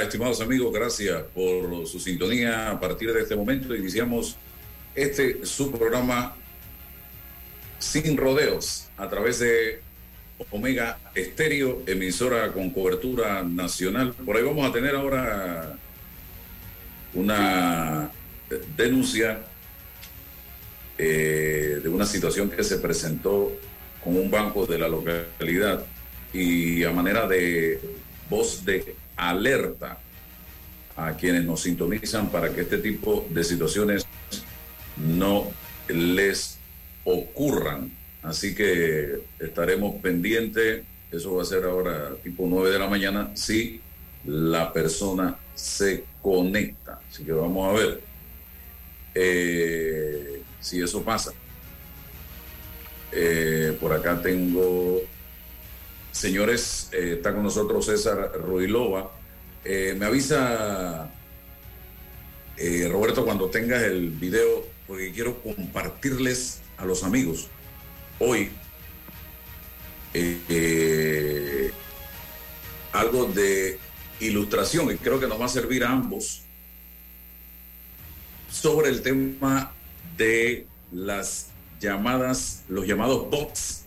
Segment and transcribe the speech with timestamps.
[0.00, 2.70] Estimados amigos, gracias por su sintonía.
[2.70, 4.36] A partir de este momento iniciamos
[4.94, 6.34] este su programa
[7.78, 9.80] Sin Rodeos a través de
[10.50, 14.14] Omega Estéreo, emisora con cobertura nacional.
[14.14, 15.76] Por ahí vamos a tener ahora
[17.14, 18.10] una
[18.76, 19.40] denuncia
[20.98, 23.52] eh, de una situación que se presentó
[24.02, 25.84] con un banco de la localidad
[26.32, 27.80] y a manera de
[28.28, 29.98] voz de alerta
[30.96, 34.06] a quienes nos sintonizan para que este tipo de situaciones
[34.96, 35.50] no
[35.88, 36.58] les
[37.04, 37.90] ocurran.
[38.22, 43.80] Así que estaremos pendientes, eso va a ser ahora tipo 9 de la mañana, si
[44.24, 47.00] la persona se conecta.
[47.10, 48.00] Así que vamos a ver
[49.14, 51.32] eh, si eso pasa.
[53.10, 55.02] Eh, por acá tengo
[56.12, 59.10] Señores, eh, está con nosotros César Ruilova.
[59.64, 61.10] Eh, me avisa,
[62.56, 67.48] eh, Roberto, cuando tengas el video, porque quiero compartirles a los amigos.
[68.18, 68.50] Hoy
[72.92, 73.78] algo de
[74.20, 76.42] ilustración y creo que nos va a servir a ambos
[78.50, 79.72] sobre el tema
[80.16, 81.48] de las
[81.80, 83.84] llamadas, los llamados bots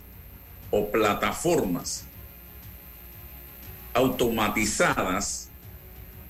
[0.70, 2.04] o plataformas
[3.94, 5.48] automatizadas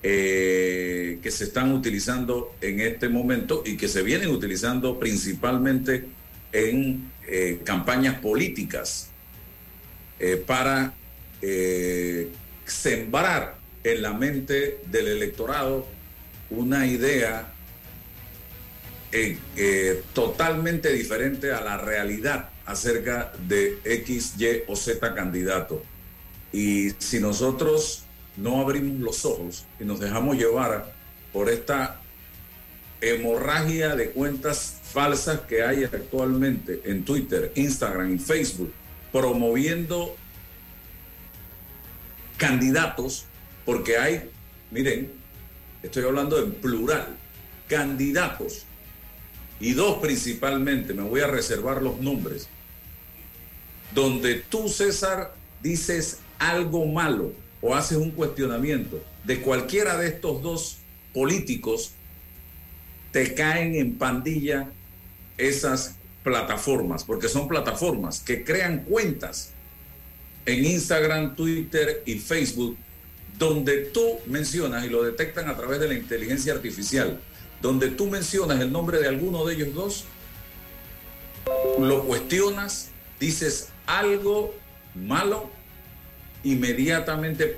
[0.03, 6.05] eh, que se están utilizando en este momento y que se vienen utilizando principalmente
[6.51, 9.09] en eh, campañas políticas
[10.19, 10.93] eh, para
[12.65, 15.87] sembrar en la mente del electorado
[16.49, 17.53] una idea
[20.13, 25.83] totalmente diferente a la realidad acerca de X, Y o Z candidato.
[26.51, 28.06] Y si nosotros
[28.37, 30.93] no abrimos los ojos y nos dejamos llevar
[31.33, 31.99] por esta
[33.01, 38.71] hemorragia de cuentas falsas que hay actualmente en Twitter, Instagram y Facebook,
[39.11, 40.15] promoviendo
[42.37, 43.25] candidatos,
[43.65, 44.29] porque hay,
[44.71, 45.11] miren,
[45.83, 47.07] estoy hablando en plural,
[47.67, 48.63] candidatos,
[49.59, 52.47] y dos principalmente, me voy a reservar los nombres,
[53.93, 57.31] donde tú, César, dices algo malo
[57.61, 60.77] o haces un cuestionamiento de cualquiera de estos dos
[61.13, 61.91] políticos,
[63.11, 64.69] te caen en pandilla
[65.37, 69.51] esas plataformas, porque son plataformas que crean cuentas
[70.45, 72.77] en Instagram, Twitter y Facebook,
[73.37, 77.19] donde tú mencionas y lo detectan a través de la inteligencia artificial,
[77.61, 80.05] donde tú mencionas el nombre de alguno de ellos dos,
[81.79, 84.53] lo cuestionas, dices algo
[84.95, 85.49] malo
[86.43, 87.57] inmediatamente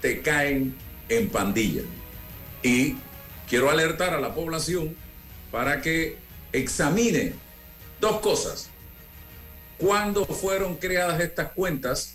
[0.00, 0.74] te caen
[1.08, 1.82] en pandilla.
[2.62, 2.96] Y
[3.48, 4.96] quiero alertar a la población
[5.50, 6.16] para que
[6.52, 7.34] examine
[8.00, 8.70] dos cosas.
[9.78, 12.14] Cuándo fueron creadas estas cuentas,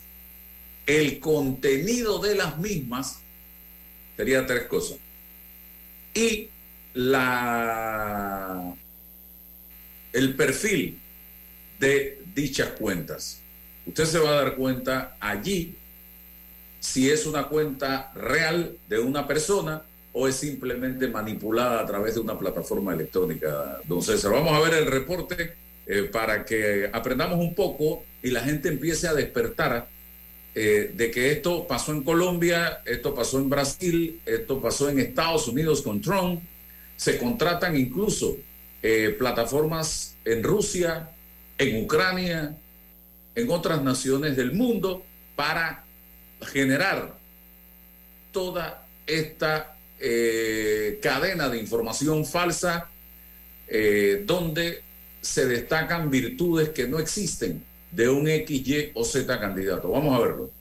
[0.85, 3.19] el contenido de las mismas,
[4.16, 4.97] sería tres cosas.
[6.13, 6.50] Y
[6.94, 8.73] la
[10.13, 11.00] el perfil
[11.79, 13.41] de dichas cuentas
[13.87, 15.75] usted se va a dar cuenta allí
[16.79, 19.83] si es una cuenta real de una persona
[20.13, 24.31] o es simplemente manipulada a través de una plataforma electrónica, don César.
[24.31, 25.53] Vamos a ver el reporte
[25.85, 29.87] eh, para que aprendamos un poco y la gente empiece a despertar
[30.55, 35.47] eh, de que esto pasó en Colombia, esto pasó en Brasil, esto pasó en Estados
[35.47, 36.41] Unidos con Trump.
[36.95, 38.37] Se contratan incluso
[38.81, 41.12] eh, plataformas en Rusia,
[41.59, 42.57] en Ucrania,
[43.38, 45.04] en otras naciones del mundo
[45.36, 45.84] para
[46.42, 47.16] generar
[48.31, 52.89] toda esta eh, cadena de información falsa
[53.68, 54.81] eh, donde
[55.22, 59.92] se destacan virtudes que no existen de un X, Y o Z candidato.
[59.92, 60.57] Vamos a verlo.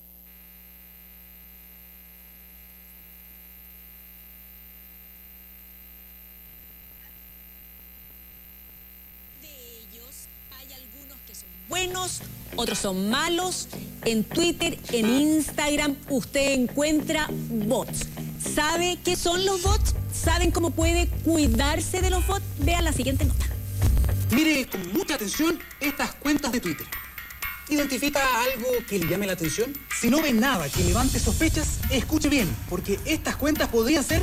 [11.68, 12.22] buenos,
[12.54, 13.68] otros son malos.
[14.04, 18.06] En Twitter, en Instagram, usted encuentra bots.
[18.54, 19.94] ¿Sabe qué son los bots?
[20.12, 22.44] ¿Saben cómo puede cuidarse de los bots?
[22.58, 23.46] Vea la siguiente nota.
[24.30, 26.86] Mire con mucha atención estas cuentas de Twitter.
[27.68, 29.76] ¿Identifica algo que le llame la atención?
[30.00, 34.22] Si no ve nada que levante sospechas, escuche bien, porque estas cuentas podrían ser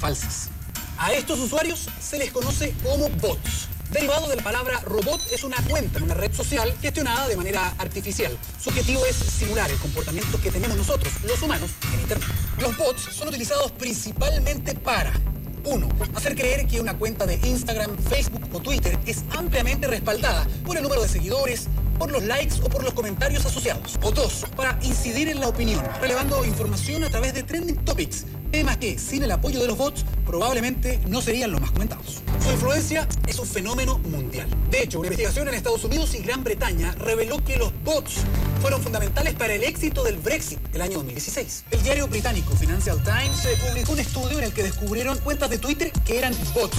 [0.00, 0.48] falsas.
[0.96, 5.58] A estos usuarios se les conoce como bots Derivado de la palabra robot es una
[5.68, 8.38] cuenta en una red social gestionada de manera artificial.
[8.58, 12.28] Su objetivo es simular el comportamiento que tenemos nosotros, los humanos, en Internet.
[12.58, 15.12] Los bots son utilizados principalmente para
[15.64, 15.88] 1.
[16.14, 20.82] Hacer creer que una cuenta de Instagram, Facebook o Twitter es ampliamente respaldada por el
[20.82, 21.68] número de seguidores,
[22.02, 23.96] por los likes o por los comentarios asociados.
[24.02, 24.46] O 2.
[24.56, 29.22] Para incidir en la opinión, relevando información a través de trending topics, temas que, sin
[29.22, 32.20] el apoyo de los bots, probablemente no serían los más comentados.
[32.42, 34.48] Su influencia es un fenómeno mundial.
[34.68, 38.14] De hecho, una investigación en Estados Unidos y Gran Bretaña reveló que los bots
[38.60, 41.66] fueron fundamentales para el éxito del Brexit el año 2016.
[41.70, 45.58] El diario británico Financial Times eh, publicó un estudio en el que descubrieron cuentas de
[45.58, 46.78] Twitter que eran bots.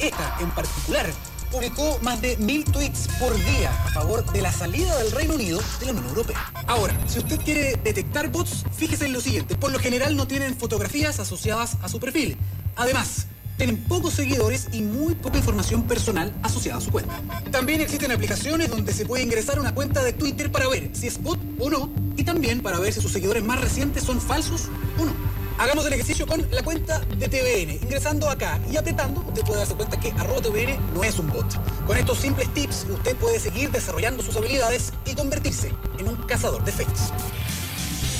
[0.00, 1.06] Esta, en particular,
[1.50, 5.60] publicó más de mil tweets por día a favor de la salida del Reino Unido
[5.80, 6.52] de la Unión Europea.
[6.66, 9.56] Ahora, si usted quiere detectar bots, fíjese en lo siguiente.
[9.56, 12.36] Por lo general no tienen fotografías asociadas a su perfil.
[12.76, 13.26] Además,
[13.56, 17.22] tienen pocos seguidores y muy poca información personal asociada a su cuenta.
[17.50, 21.22] También existen aplicaciones donde se puede ingresar una cuenta de Twitter para ver si es
[21.22, 24.64] bot o no, y también para ver si sus seguidores más recientes son falsos
[24.98, 25.35] o no.
[25.58, 27.82] Hagamos el ejercicio con la cuenta de TVN.
[27.82, 31.46] Ingresando acá y apretando, usted puede darse cuenta que arroba TVN no es un bot.
[31.86, 36.62] Con estos simples tips, usted puede seguir desarrollando sus habilidades y convertirse en un cazador
[36.62, 37.00] de fakes.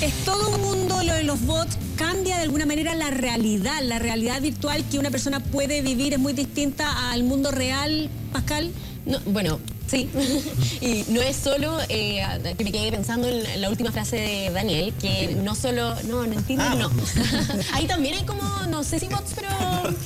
[0.01, 3.99] Es todo un mundo lo de los bots, cambia de alguna manera la realidad, la
[3.99, 8.71] realidad virtual que una persona puede vivir es muy distinta al mundo real, Pascal.
[9.05, 10.09] No, bueno, Sí,
[10.81, 12.21] y no es solo eh,
[12.57, 16.33] que me quedé pensando en la última frase de Daniel, que no solo, no, no
[16.33, 16.91] entiendo, ah, no.
[17.73, 19.49] Ahí también hay como, no sé si bots, pero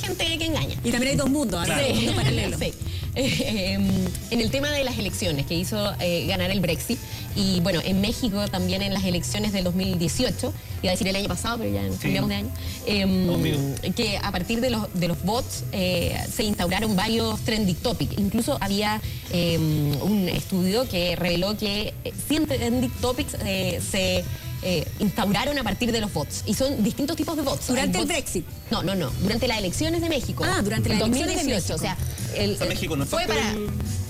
[0.02, 0.76] gente que engaña.
[0.84, 1.84] Y también hay dos mundos, claro.
[1.94, 2.58] sí, paralelo.
[2.58, 2.74] Sí.
[3.16, 3.88] Eh, em,
[4.30, 7.00] en el tema de las elecciones que hizo eh, ganar el Brexit,
[7.36, 10.54] y bueno, en México también en las elecciones del 2018,
[10.84, 12.50] iba a decir el año pasado, pero ya cambiamos de año,
[12.86, 18.18] em, que a partir de los, de los bots eh, se instauraron varios trending topics.
[18.18, 19.02] Incluso había
[19.32, 19.71] em,
[20.02, 21.94] un estudio que reveló que
[22.28, 24.24] 100 trending topics se
[24.64, 26.44] eh, instauraron a partir de los bots.
[26.46, 27.68] Y son distintos tipos de bots.
[27.68, 28.46] ¿Durante el Brexit?
[28.70, 29.10] No, no, no.
[29.22, 30.44] Durante las elecciones de México.
[30.46, 31.76] Ah, durante las elecciones de México.
[31.76, 31.98] O sea,
[32.36, 33.56] el, México no fue para...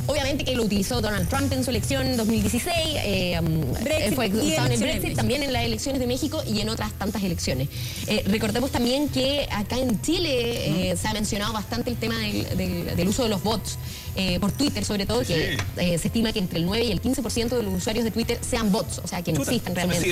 [0.08, 4.66] Obviamente que lo utilizó Donald Trump en su elección en 2016, eh, um, fue usado
[4.66, 7.70] en el Brexit, también en las elecciones de México y en otras tantas elecciones.
[8.08, 13.24] Eh, recordemos también que acá en Chile se ha mencionado bastante el tema del uso
[13.24, 13.78] de los bots.
[14.16, 17.02] Eh, por Twitter sobre todo, que eh, se estima que entre el 9 y el
[17.02, 20.10] 15% de los usuarios de Twitter sean bots, o sea, que no existen realmente.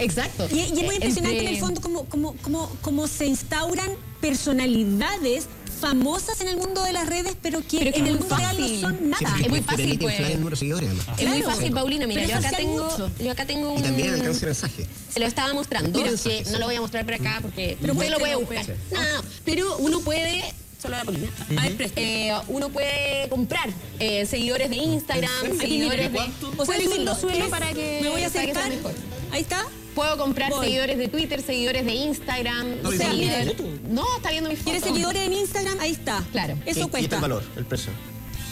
[0.00, 0.48] exacto.
[0.50, 3.90] Y, es muy impresionante en el fondo cómo, cómo, cómo, cómo se instauran
[4.20, 5.46] personalidades
[5.78, 9.10] famosas en el mundo de las redes, pero que en el mundo real no son
[9.10, 9.36] nada.
[9.40, 10.20] es muy fácil, pues.
[10.20, 12.06] Es muy fácil, Paulina.
[12.06, 13.80] Mira, yo acá, tengo, yo acá tengo un.
[13.80, 14.86] Y también alcance mensaje.
[15.12, 18.10] Se lo estaba mostrando, que no lo voy a mostrar por acá porque pero usted
[18.10, 18.66] lo puede buscar.
[18.92, 19.00] No,
[19.44, 20.44] pero uno puede
[20.80, 21.28] solo la Paulina.
[21.96, 26.18] Eh, uno puede comprar eh, seguidores de Instagram, seguidores de.
[26.56, 28.00] O sea, suelo para que.
[28.02, 28.70] Me voy a acercar.
[29.30, 29.64] Ahí está.
[29.94, 32.82] Puedo comprar seguidores de Twitter, seguidores de Instagram.
[32.82, 34.70] No, no está viendo mi foto.
[34.70, 35.80] ¿Quieres seguidores en Instagram?
[35.80, 36.24] Ahí está.
[36.30, 36.56] Claro.
[36.66, 37.16] Eso cuesta.
[37.16, 37.90] el valor, el precio?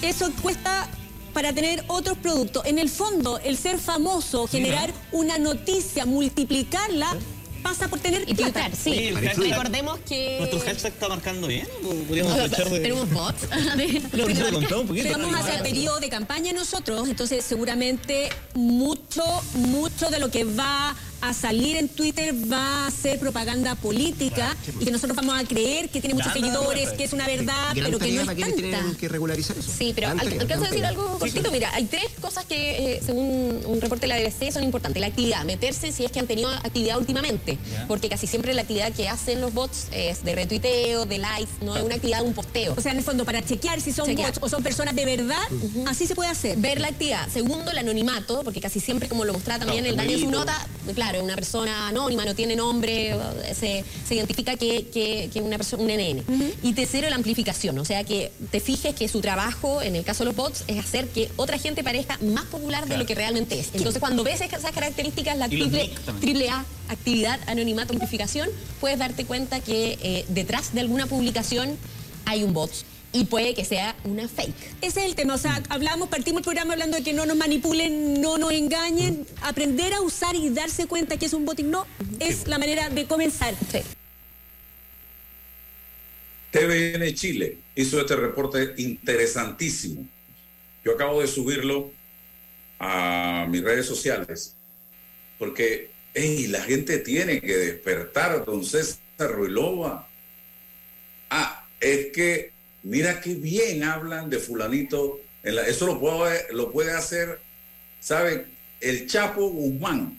[0.02, 0.88] Eso cuesta
[1.32, 2.64] para tener otros productos.
[2.64, 7.14] En el fondo, el ser famoso, generar una noticia, multiplicarla,
[7.66, 8.70] pasa por tener y plata.
[8.72, 10.36] Sí, recordemos que...
[10.38, 11.66] ¿Nuestro hashtag está marcando bien?
[12.70, 13.42] Tenemos bots.
[14.94, 20.94] Estamos hacia el periodo de campaña nosotros, entonces seguramente mucho, mucho de lo que va
[21.28, 25.88] a salir en Twitter va a ser propaganda política y que nosotros vamos a creer
[25.88, 28.96] que tiene muchos seguidores, que es una verdad, pero que no es tanta.
[28.98, 29.70] que regularizar eso?
[29.76, 31.50] Sí, pero alcanzo a decir algo cortito.
[31.50, 35.00] Mira, hay tres cosas que, eh, según un reporte de la BBC, son importantes.
[35.00, 38.92] La actividad, meterse si es que han tenido actividad últimamente, porque casi siempre la actividad
[38.92, 42.74] que hacen los bots es de retuiteo, de likes, no es una actividad, un posteo.
[42.76, 45.42] O sea, en el fondo, para chequear si son bots o son personas de verdad,
[45.86, 46.56] así se puede hacer.
[46.58, 47.28] Ver la actividad.
[47.28, 51.22] Segundo, el anonimato, porque casi siempre, como lo mostraba también el Daniel su nota, claro,
[51.22, 53.14] una persona anónima, no tiene nombre,
[53.54, 54.86] se, identifica que,
[55.32, 56.24] que, una persona, un NN.
[56.62, 60.24] Y tercero, la amplificación, o sea, que te fijes que su trabajo, en el caso
[60.24, 63.58] de los bots, es hacer que otra gente parezca más popular de lo que realmente
[63.58, 63.70] es.
[63.74, 65.90] Entonces, cuando ves esas características, la triple,
[66.20, 68.48] triple, A, actividad, anonimato, amplificación,
[68.80, 71.76] puedes darte cuenta que eh, detrás de alguna publicación
[72.24, 72.70] hay un bot
[73.16, 74.54] y puede que sea una fake.
[74.82, 77.36] Ese es el tema, o sea, hablamos, partimos el programa hablando de que no nos
[77.36, 81.86] manipulen, no nos engañen, aprender a usar y darse cuenta que es un botín, no,
[82.20, 83.54] es la manera de comenzar.
[86.50, 90.06] TVN Chile hizo este reporte interesantísimo.
[90.84, 91.90] Yo acabo de subirlo
[92.78, 94.54] a mis redes sociales
[95.38, 99.00] porque hey, la gente tiene que despertar, don César
[99.32, 100.06] Ruilova.
[101.30, 102.55] Ah, es que
[102.86, 105.20] mira qué bien hablan de fulanito.
[105.42, 107.40] eso lo puede, lo puede hacer,
[108.00, 108.46] ¿sabe?
[108.80, 110.18] El Chapo Guzmán.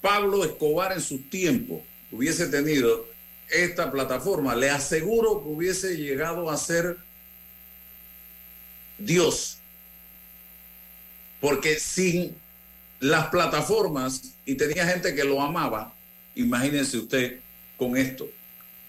[0.00, 3.06] Pablo Escobar en su tiempo hubiese tenido
[3.48, 6.98] esta plataforma, le aseguro que hubiese llegado a ser
[8.98, 9.58] Dios.
[11.40, 12.36] Porque sin
[13.00, 15.94] las plataformas, y tenía gente que lo amaba,
[16.34, 17.38] imagínense usted
[17.76, 18.28] con esto.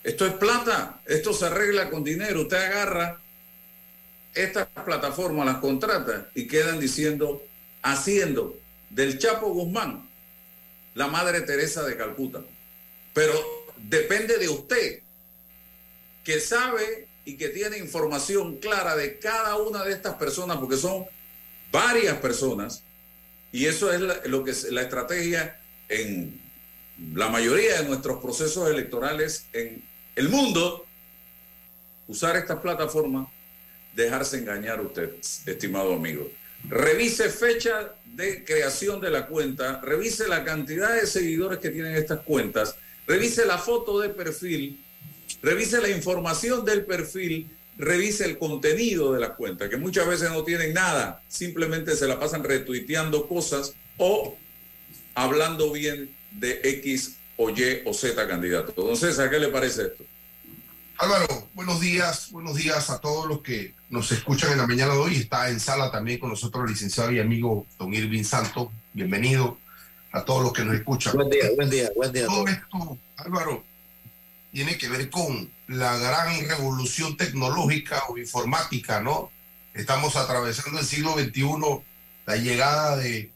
[0.06, 2.42] Esto es plata, esto se arregla con dinero.
[2.42, 3.20] Usted agarra
[4.36, 7.42] estas plataformas, las contrata y quedan diciendo,
[7.82, 8.56] haciendo
[8.92, 10.08] del Chapo Guzmán
[10.94, 12.44] la Madre Teresa de Calcuta.
[13.16, 13.34] Pero
[13.78, 15.02] depende de usted,
[16.24, 21.08] que sabe y que tiene información clara de cada una de estas personas, porque son
[21.72, 22.84] varias personas,
[23.52, 25.60] y eso es lo que es la estrategia
[25.90, 26.40] en
[27.16, 30.86] la mayoría de nuestros procesos electorales en el mundo,
[32.08, 33.28] usar estas plataformas,
[33.94, 35.14] dejarse engañar usted,
[35.46, 36.30] estimado amigo.
[36.68, 42.22] Revise fecha de creación de la cuenta, revise la cantidad de seguidores que tienen estas
[42.22, 42.76] cuentas,
[43.08, 44.84] revise la foto de perfil,
[45.42, 50.44] revise la información del perfil, revise el contenido de la cuenta, que muchas veces no
[50.44, 54.38] tienen nada, simplemente se la pasan retuiteando cosas o
[55.14, 58.70] hablando bien de X o Y o Z candidato.
[58.70, 60.04] Entonces, ¿a qué le parece esto?
[60.98, 65.00] Álvaro, buenos días, buenos días a todos los que nos escuchan en la mañana de
[65.00, 65.16] hoy.
[65.18, 68.72] Está en sala también con nosotros el licenciado y amigo don Irving Santo.
[68.94, 69.58] Bienvenido
[70.14, 71.14] a todos los que nos escuchan.
[71.16, 72.26] Buen día, buen día, buen día.
[72.28, 73.66] Todo esto, Álvaro,
[74.54, 79.32] tiene que ver con la gran revolución tecnológica o informática, ¿no?
[79.74, 81.84] Estamos atravesando el siglo XXI,
[82.26, 83.34] la llegada de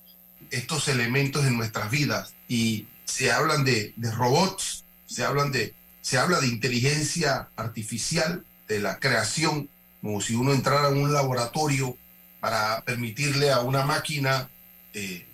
[0.49, 6.17] estos elementos en nuestras vidas y se hablan de, de robots, se hablan de se
[6.17, 9.69] habla de inteligencia artificial, de la creación,
[10.01, 11.97] como si uno entrara en un laboratorio
[12.39, 14.49] para permitirle a una máquina
[14.93, 15.25] eh,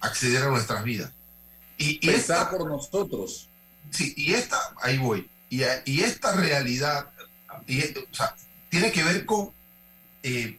[0.00, 1.12] acceder a nuestras vidas.
[1.78, 3.48] Y, y esta, por nosotros.
[3.90, 7.10] Sí, y esta, ahí voy, y, y esta realidad
[7.66, 8.34] y, o sea,
[8.68, 9.50] tiene que ver con
[10.22, 10.58] eh,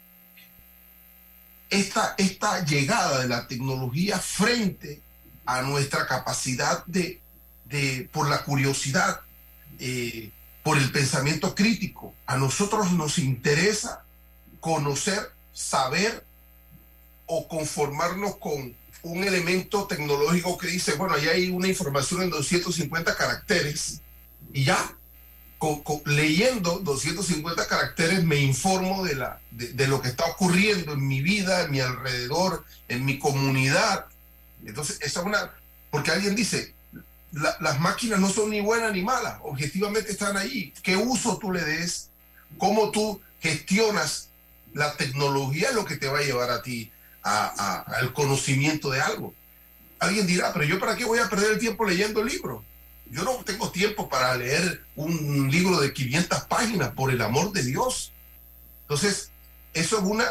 [1.69, 5.01] esta, esta llegada de la tecnología frente
[5.49, 7.19] a nuestra capacidad de,
[7.65, 9.21] de por la curiosidad,
[9.79, 10.29] eh,
[10.61, 12.13] por el pensamiento crítico.
[12.27, 14.03] A nosotros nos interesa
[14.59, 16.23] conocer, saber
[17.25, 23.15] o conformarnos con un elemento tecnológico que dice, bueno, ahí hay una información en 250
[23.15, 24.01] caracteres
[24.53, 24.95] y ya,
[26.05, 31.63] leyendo 250 caracteres me informo de, la, de, lo que está ocurriendo en mi vida,
[31.63, 34.05] en mi alrededor, en mi comunidad.
[34.65, 35.51] Entonces, esa es una,
[35.89, 36.73] porque alguien dice,
[37.31, 40.73] las máquinas no son ni buenas ni malas, objetivamente están ahí.
[40.81, 42.09] ¿Qué uso tú le des?
[42.57, 44.29] ¿Cómo tú gestionas
[44.73, 45.69] la tecnología?
[45.69, 49.33] Es lo que te va a llevar a ti al conocimiento de algo.
[49.99, 52.63] Alguien dirá, pero yo para qué voy a perder el tiempo leyendo el libro?
[53.11, 57.63] Yo no tengo tiempo para leer un libro de 500 páginas, por el amor de
[57.63, 58.13] Dios.
[58.81, 59.31] Entonces,
[59.73, 60.25] eso es una,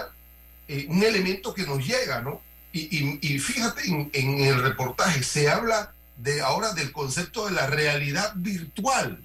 [0.68, 2.40] eh, un elemento que nos llega, ¿no?
[2.72, 9.20] Y, fíjate, en, el reportaje se habla de ahora del concepto de la realidad virtual.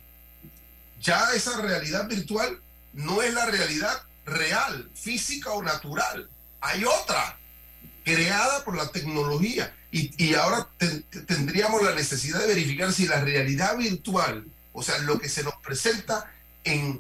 [1.02, 2.60] Ya esa realidad virtual
[2.94, 6.30] no es la realidad real, física o natural.
[6.62, 7.38] Hay otra,
[8.06, 9.76] creada por la tecnología.
[9.92, 10.68] Y, ahora
[11.28, 15.56] tendríamos la necesidad de verificar si la realidad virtual, o sea, lo que se nos
[15.58, 16.32] presenta
[16.64, 17.00] en,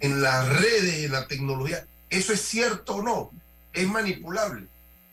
[0.00, 3.30] en las redes, en la tecnología, eso es cierto o no,
[3.72, 4.66] es manipulable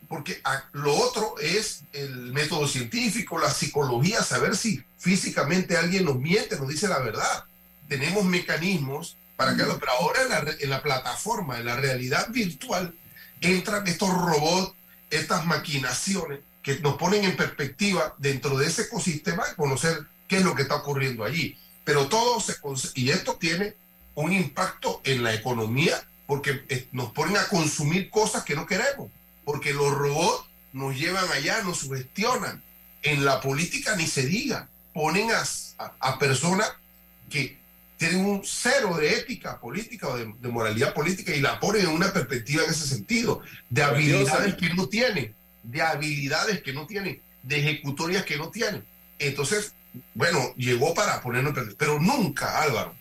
[0.10, 0.42] porque
[0.74, 6.68] lo otro es el método científico, la psicología, saber si físicamente alguien nos miente, nos
[6.68, 7.46] dice la verdad.
[7.88, 12.94] Tenemos mecanismos para que, pero ahora en la, en la plataforma, en la realidad virtual,
[13.40, 14.74] entran estos robots,
[15.12, 20.44] estas maquinaciones que nos ponen en perspectiva dentro de ese ecosistema y conocer qué es
[20.44, 21.56] lo que está ocurriendo allí.
[21.84, 22.56] Pero todo se
[22.96, 23.76] y esto tiene
[24.16, 29.10] un impacto en la economía porque eh, nos ponen a consumir cosas que no queremos
[29.50, 32.62] porque los robots nos llevan allá, nos sugestionan.
[33.02, 36.72] En la política ni se diga, ponen a, personas
[37.32, 37.58] que
[37.98, 42.14] tienen un cero de ética política o de, moralidad política y la ponen en una
[42.14, 43.42] perspectiva en ese sentido,
[43.72, 48.86] de habilidades que no tienen, de habilidades que no tienen, de ejecutorias que no tienen.
[49.18, 49.74] Entonces,
[50.14, 52.94] bueno, llegó para ponernos en pero nunca, Álvaro,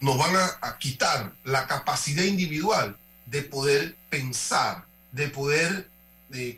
[0.00, 2.96] nos van a quitar la capacidad individual
[3.26, 5.88] de poder pensar, de poder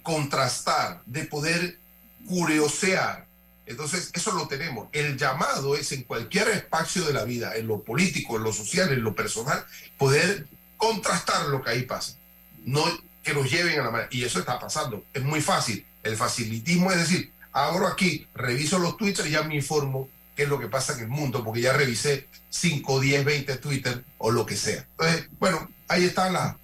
[0.02, 1.78] contrastar, de poder
[2.26, 3.26] curiosear,
[3.64, 4.88] Entonces, eso lo tenemos.
[4.92, 8.92] El llamado es en cualquier espacio de la vida, en lo político, en lo social,
[8.92, 9.64] en lo personal,
[9.96, 12.16] poder contrastar lo que ahí pasa.
[12.64, 12.84] No
[13.22, 14.08] que nos lleven a la manera.
[14.10, 15.04] Y eso está pasando.
[15.14, 15.86] Es muy fácil.
[16.02, 20.48] El facilitismo es decir, abro aquí, reviso los Twitter y ya me informo qué es
[20.48, 24.44] lo que pasa en el mundo, porque ya revisé 5, 10, 20 Twitter o lo
[24.44, 24.86] que sea.
[24.98, 26.56] Entonces, bueno, ahí están las,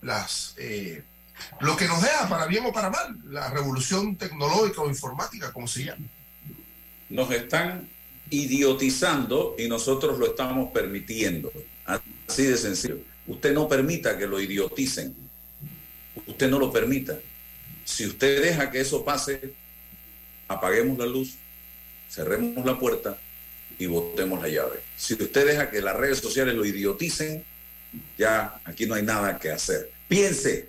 [0.00, 1.02] las eh,
[1.60, 5.66] lo que nos deja para bien o para mal, la revolución tecnológica o informática, como
[5.66, 6.06] se llama.
[7.08, 7.88] Nos están
[8.30, 11.52] idiotizando y nosotros lo estamos permitiendo.
[11.84, 12.98] Así de sencillo.
[13.26, 15.14] Usted no permita que lo idioticen.
[16.26, 17.18] Usted no lo permita.
[17.84, 19.54] Si usted deja que eso pase,
[20.48, 21.36] apaguemos la luz,
[22.10, 23.18] cerremos la puerta
[23.78, 24.80] y botemos la llave.
[24.96, 27.44] Si usted deja que las redes sociales lo idioticen,
[28.18, 29.92] ya aquí no hay nada que hacer.
[30.08, 30.68] Piense,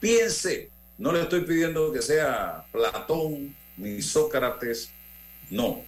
[0.00, 0.70] piense.
[0.98, 4.90] No le estoy pidiendo que sea Platón ni Sócrates,
[5.50, 5.84] no.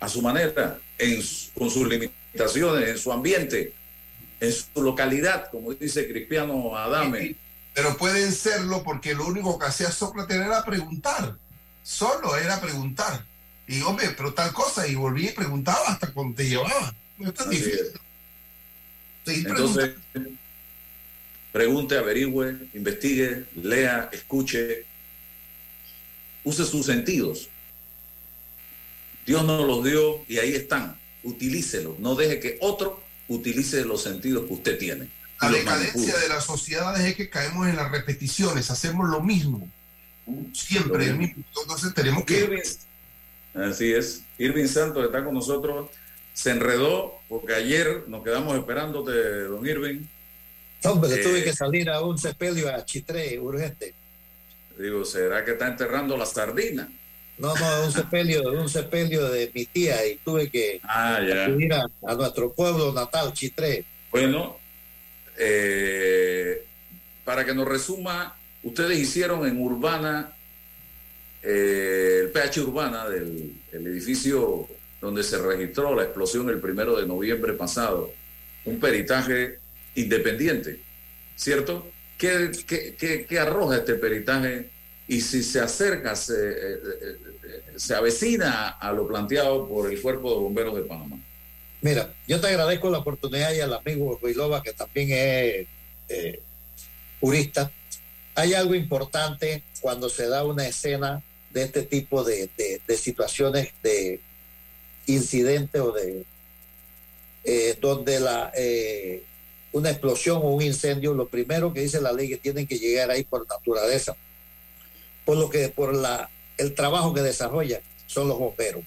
[0.00, 0.78] A su manera,
[1.54, 3.74] con sus limitaciones, en su ambiente,
[4.40, 7.36] en su localidad, como dice Cristiano Adame.
[7.74, 11.36] Pero pueden serlo porque lo único que hacía Sócrates era preguntar.
[11.82, 13.24] Solo era preguntar.
[13.66, 16.94] Y hombre, pero tal cosa, y volví y preguntaba hasta cuando te llevaba.
[17.18, 17.92] No es tan difícil.
[19.26, 19.94] Entonces,
[21.52, 24.84] pregunte, averigüe, investigue, lea, escuche,
[26.44, 27.48] use sus sentidos.
[29.26, 30.98] Dios nos los dio y ahí están.
[31.22, 31.98] Utilícelos.
[31.98, 35.08] No deje que otro utilice los sentidos que usted tiene.
[35.40, 39.68] La decadencia de la sociedad es que caemos en las repeticiones, hacemos lo mismo.
[40.52, 41.42] Siempre el mismo.
[41.62, 42.62] Entonces tenemos que.
[43.54, 44.22] así es.
[44.38, 45.90] Irving Santos está con nosotros.
[46.34, 49.12] Se enredó porque ayer nos quedamos esperándote,
[49.44, 50.06] don Irving.
[50.84, 53.94] Hombre, eh, tuve que salir a un sepelio a Chitré, urgente.
[54.78, 56.90] Digo, ¿será que está enterrando la sardina?
[57.38, 62.14] No, no, un sepelio, un sepelio de mi tía y tuve que ah, ir a,
[62.14, 63.84] nuestro pueblo natal, Chitré.
[64.10, 64.58] Bueno,
[65.38, 66.64] eh,
[67.24, 70.32] para que nos resuma, ustedes hicieron en Urbana,
[71.42, 74.68] eh, el PH Urbana del edificio
[75.00, 78.12] donde se registró la explosión el primero de noviembre pasado,
[78.66, 79.59] un peritaje
[79.94, 80.80] independiente,
[81.36, 81.90] ¿cierto?
[82.18, 82.50] ¿Qué,
[83.28, 84.68] qué, arroja este peritaje?
[85.08, 90.30] Y si se acerca, se, eh, eh, se avecina a lo planteado por el Cuerpo
[90.34, 91.18] de Bomberos de Panamá.
[91.80, 95.66] Mira, yo te agradezco la oportunidad y al amigo Ruilova, que también es
[96.08, 96.40] eh,
[97.20, 97.72] jurista.
[98.34, 102.50] Hay algo importante cuando se da una escena de este tipo de,
[102.86, 104.20] de situaciones de
[105.06, 106.24] incidente o de
[107.44, 109.24] eh, donde la eh,
[109.72, 113.10] una explosión o un incendio, lo primero que dice la ley que tienen que llegar
[113.10, 114.16] ahí por naturaleza,
[115.24, 116.28] por lo que por la
[116.58, 118.84] el trabajo que desarrolla son los bomberos.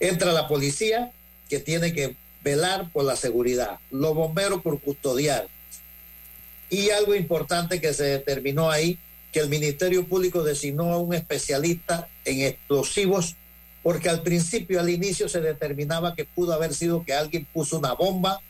[0.00, 1.12] Entra la policía
[1.48, 5.48] que tiene que velar por la seguridad, los bomberos por custodiar.
[6.68, 8.98] Y algo importante que se determinó ahí,
[9.32, 13.36] que el Ministerio Público designó a un especialista en explosivos
[13.82, 17.94] porque al principio, al inicio se determinaba que pudo haber sido que alguien puso una
[17.94, 18.40] bomba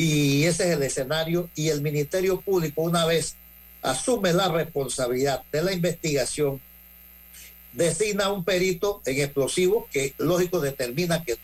[0.00, 3.34] y ese es el escenario y el Ministerio Público una vez
[3.82, 6.60] asume la responsabilidad de la investigación,
[7.72, 11.36] designa un perito en explosivos que lógico determina que,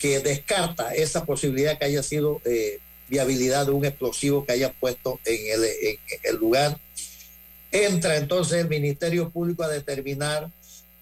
[0.00, 5.20] que descarta esa posibilidad que haya sido eh, viabilidad de un explosivo que haya puesto
[5.24, 6.80] en el, en el lugar.
[7.70, 10.50] Entra entonces el Ministerio Público a determinar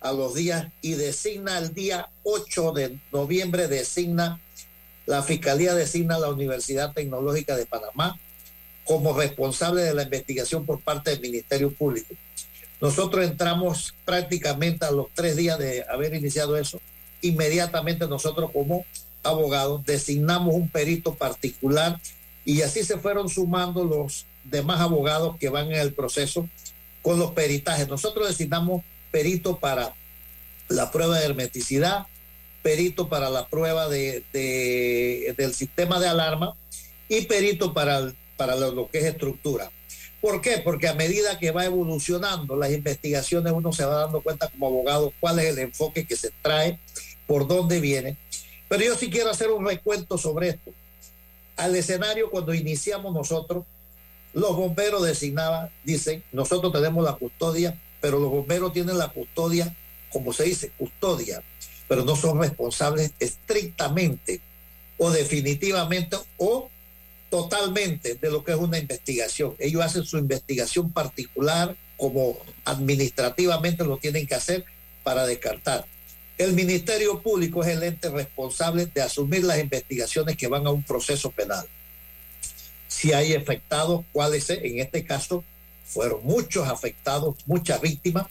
[0.02, 4.42] a los días y designa el día 8 de noviembre, designa
[5.06, 8.18] la Fiscalía, designa la Universidad Tecnológica de Panamá
[8.84, 12.14] como responsable de la investigación por parte del Ministerio Público.
[12.80, 16.80] Nosotros entramos prácticamente a los tres días de haber iniciado eso.
[17.22, 18.84] Inmediatamente nosotros como
[19.22, 21.98] abogados designamos un perito particular
[22.44, 26.48] y así se fueron sumando los demás abogados que van en el proceso
[27.00, 27.88] con los peritajes.
[27.88, 29.94] Nosotros designamos perito para
[30.68, 32.06] la prueba de hermeticidad,
[32.64, 34.24] perito para la prueba de,
[35.36, 36.56] del sistema de alarma
[37.08, 39.70] y perito para, para lo, que es estructura.
[40.20, 40.58] ¿Por qué?
[40.64, 45.12] Porque a medida que va evolucionando las investigaciones, uno se va dando cuenta como abogado
[45.20, 46.80] cuál es el enfoque que se trae,
[47.26, 48.16] por dónde viene.
[48.68, 50.72] Pero yo sí quiero hacer un recuento sobre esto.
[51.56, 53.64] Al escenario, cuando iniciamos nosotros,
[54.32, 59.74] los bomberos designaban, dicen, nosotros tenemos la custodia pero los bomberos tienen la custodia,
[60.12, 61.42] como se dice, custodia,
[61.88, 64.40] pero no son responsables estrictamente
[64.98, 66.70] o definitivamente o
[67.30, 69.54] totalmente de lo que es una investigación.
[69.58, 74.64] Ellos hacen su investigación particular como administrativamente lo tienen que hacer
[75.02, 75.86] para descartar.
[76.38, 80.82] el Ministerio Público es el ente responsable de asumir las investigaciones que van a un
[80.82, 81.66] proceso penal.
[82.88, 85.44] Si hay afectados, cuáles en este caso
[85.84, 88.26] fueron muchos afectados, muchas víctimas,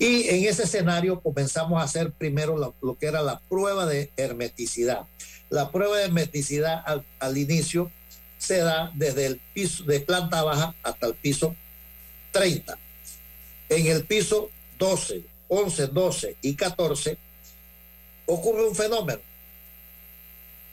[0.00, 5.02] y en ese escenario comenzamos a hacer primero lo, que era la prueba de hermeticidad.
[5.50, 7.92] La prueba de hermeticidad al, al inicio
[8.38, 11.54] se da desde el piso de planta baja hasta el piso
[12.32, 12.78] 30.
[13.68, 17.18] En el piso 12, 11, 12 y 14
[18.24, 19.20] ocurre un fenómeno.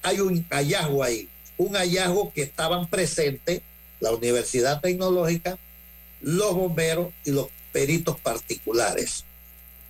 [0.03, 3.61] Hay un hallazgo ahí, un hallazgo que estaban presentes
[3.99, 5.57] la Universidad Tecnológica,
[6.21, 9.23] los bomberos y los peritos particulares.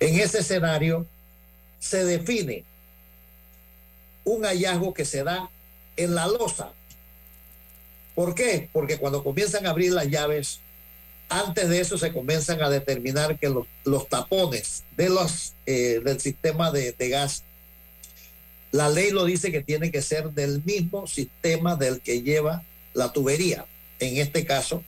[0.00, 1.06] En ese escenario
[1.78, 2.64] se define
[4.24, 5.50] un hallazgo que se da
[5.96, 6.72] en la losa.
[8.14, 8.68] ¿Por qué?
[8.72, 10.60] Porque cuando comienzan a abrir las llaves,
[11.28, 16.70] antes de eso se comienzan a determinar que los, tapones de los, eh, del sistema
[16.70, 17.44] de, de gas,
[18.70, 22.62] la ley lo dice que tiene que ser del mismo sistema del que lleva
[22.94, 23.66] la tubería.
[23.98, 24.82] En este caso,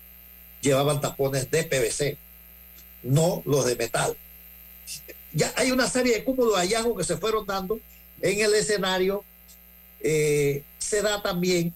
[0.61, 2.19] llevaban tapones de PVC,
[3.03, 4.17] no los de metal.
[5.33, 7.79] Ya hay una serie de cúmulos hallazgos que se fueron dando
[8.21, 9.25] en el escenario.
[10.01, 11.75] Eh, se da también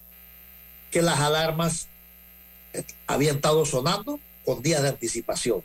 [0.90, 1.88] que las alarmas
[3.06, 5.62] habían estado sonando con días de anticipación.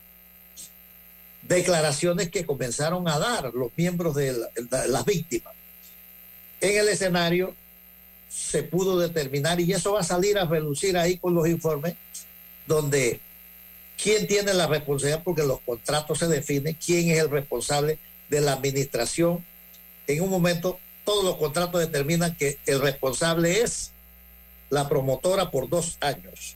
[1.41, 5.53] Declaraciones que comenzaron a dar los miembros de, la, de las víctimas.
[6.61, 7.55] En el escenario
[8.29, 11.95] se pudo determinar, y eso va a salir a relucir ahí con los informes,
[12.67, 13.19] donde
[14.01, 18.53] quién tiene la responsabilidad, porque los contratos se definen, quién es el responsable de la
[18.53, 19.45] administración.
[20.07, 23.91] En un momento, todos los contratos determinan que el responsable es
[24.69, 26.55] la promotora por dos años.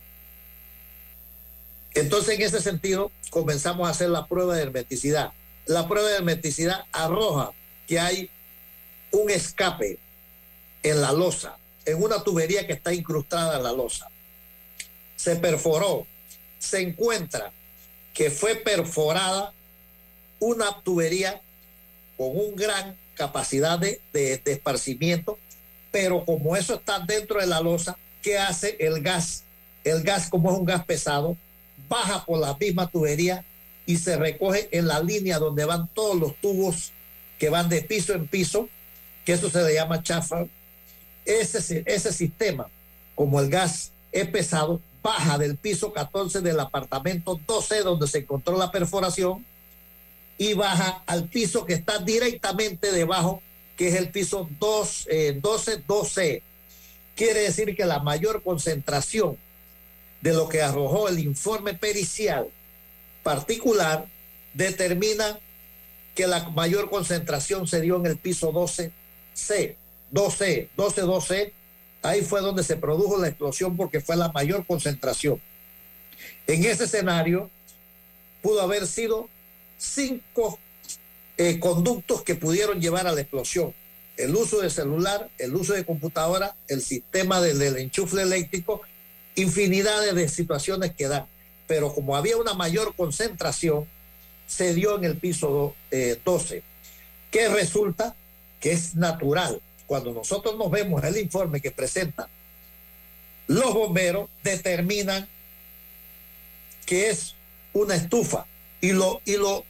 [1.94, 5.32] Entonces, en ese sentido, comenzamos a hacer la prueba de hermeticidad.
[5.66, 7.52] La prueba de hermeticidad arroja
[7.88, 8.30] que hay
[9.12, 10.00] un escape
[10.82, 14.08] en la losa, en una tubería que está incrustada en la losa.
[15.16, 16.08] Se perforó,
[16.64, 17.52] se encuentra
[18.14, 19.54] que fue perforada
[20.40, 21.42] una tubería
[22.18, 25.38] con un gran capacidad de, de, esparcimiento,
[25.92, 29.44] pero como eso está dentro de la losa, ¿qué hace el gas?
[29.84, 31.38] El gas, como es un gas pesado,
[31.90, 33.44] baja por la misma tubería
[33.86, 36.92] y se recoge en la línea donde van todos los tubos
[37.38, 38.70] que van de piso en piso,
[39.26, 40.46] que eso se le llama chafa.
[41.26, 42.68] Ese, ese sistema,
[43.16, 48.58] como el gas es pesado, baja del piso 14 del apartamento 12 donde se encontró
[48.58, 49.46] la perforación
[50.38, 53.44] y baja al piso que está directamente debajo,
[53.78, 56.42] que es el piso 2, eh, 12 12.
[57.16, 59.38] Quiere decir que la mayor concentración
[60.22, 62.48] de lo que arrojó el informe pericial
[63.22, 64.08] particular
[64.54, 65.40] determina
[66.16, 69.76] que la mayor concentración se dio en el piso 12C,
[70.12, 71.54] 12, 12, 12.
[72.04, 75.42] Ahí fue donde se produjo la explosión porque fue la mayor concentración.
[76.46, 77.50] En ese escenario
[78.42, 79.30] pudo haber sido
[79.78, 80.60] cinco
[81.38, 83.74] eh, conductos que pudieron llevar a la explosión.
[84.18, 88.82] El uso de celular, el uso de computadora, el sistema del, enchufe eléctrico
[89.36, 91.26] infinidades de situaciones que dan,
[91.66, 93.88] pero como había una mayor concentración,
[94.46, 96.62] se dio en el piso eh, 12,
[97.32, 98.16] que resulta
[98.60, 99.60] que es natural.
[99.94, 102.28] Cuando nosotros nos vemos el informe que presenta
[103.46, 105.30] los bomberos, determinan
[106.88, 107.36] que es
[107.74, 108.48] una estufa.
[108.82, 109.64] Y lo, y lo,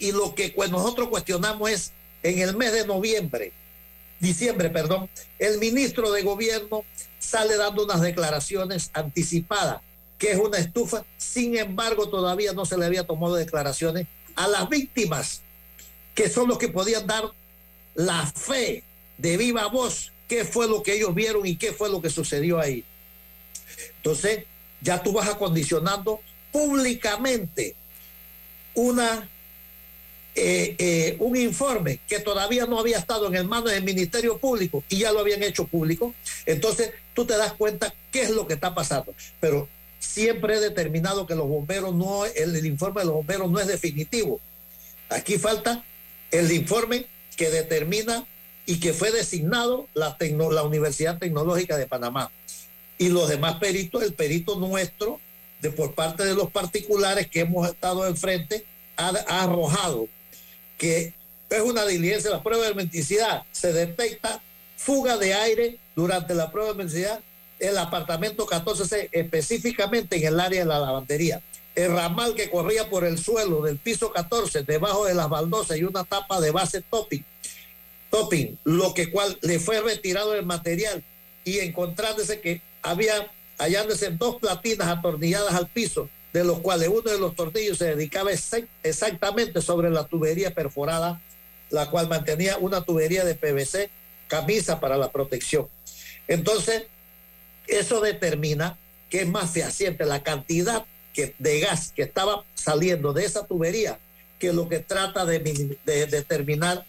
[0.00, 1.92] y lo que nosotros cuestionamos es
[2.24, 3.52] en el mes de noviembre,
[4.18, 6.84] diciembre, perdón, el ministro de gobierno
[7.20, 9.80] sale dando unas declaraciones anticipadas,
[10.18, 14.68] que es una estufa, sin embargo todavía no se le había tomado declaraciones a las
[14.68, 15.42] víctimas,
[16.16, 17.30] que son los que podían dar
[17.94, 18.82] la fe
[19.20, 22.58] de viva voz, qué fue lo que ellos vieron y qué fue lo que sucedió
[22.58, 22.84] ahí.
[23.96, 24.44] Entonces,
[24.80, 26.20] ya tú vas acondicionando
[26.52, 27.74] públicamente
[28.74, 29.28] una
[30.36, 34.84] eh, eh, un informe que todavía no había estado en el mano del Ministerio Público
[34.88, 36.14] y ya lo habían hecho público,
[36.46, 39.12] entonces tú te das cuenta qué es lo que está pasando.
[39.40, 43.58] Pero siempre he determinado que los bomberos no, el, el informe de los bomberos no
[43.58, 44.40] es definitivo.
[45.08, 45.84] Aquí falta
[46.30, 47.06] el informe
[47.36, 48.24] que determina
[48.70, 50.16] y que fue designado la,
[50.62, 52.30] Universidad Tecnológica de Panamá.
[52.98, 55.18] Y los demás peritos, el perito nuestro,
[55.60, 58.64] de por parte de los particulares que hemos estado enfrente,
[58.96, 60.06] ha, ha arrojado
[60.78, 61.14] que
[61.50, 64.40] es una diligencia, la prueba de hermeticidad, se detecta
[64.76, 67.18] fuga de aire durante la prueba de hermeticidad
[67.58, 71.42] el apartamento 14C, específicamente en el área de la lavandería.
[71.74, 75.82] el ramal que corría por el suelo del piso 14, debajo de las baldosas y
[75.82, 77.24] una tapa de base topping,
[78.10, 81.02] topping, lo que cual le fue retirado el material
[81.44, 87.18] y encontrándose que había hallándose dos platinas atornilladas al piso, de los cuales uno de
[87.18, 88.30] los tornillos se dedicaba
[88.82, 91.20] exactamente sobre la tubería perforada,
[91.70, 93.90] la cual mantenía una tubería de PVC,
[94.28, 95.68] camisa para la protección.
[96.28, 96.84] Entonces,
[97.66, 103.24] eso determina que es más fehaciente la cantidad que, de gas que estaba saliendo de
[103.24, 103.98] esa tubería
[104.38, 105.38] que lo que trata de,
[105.84, 106.86] determinar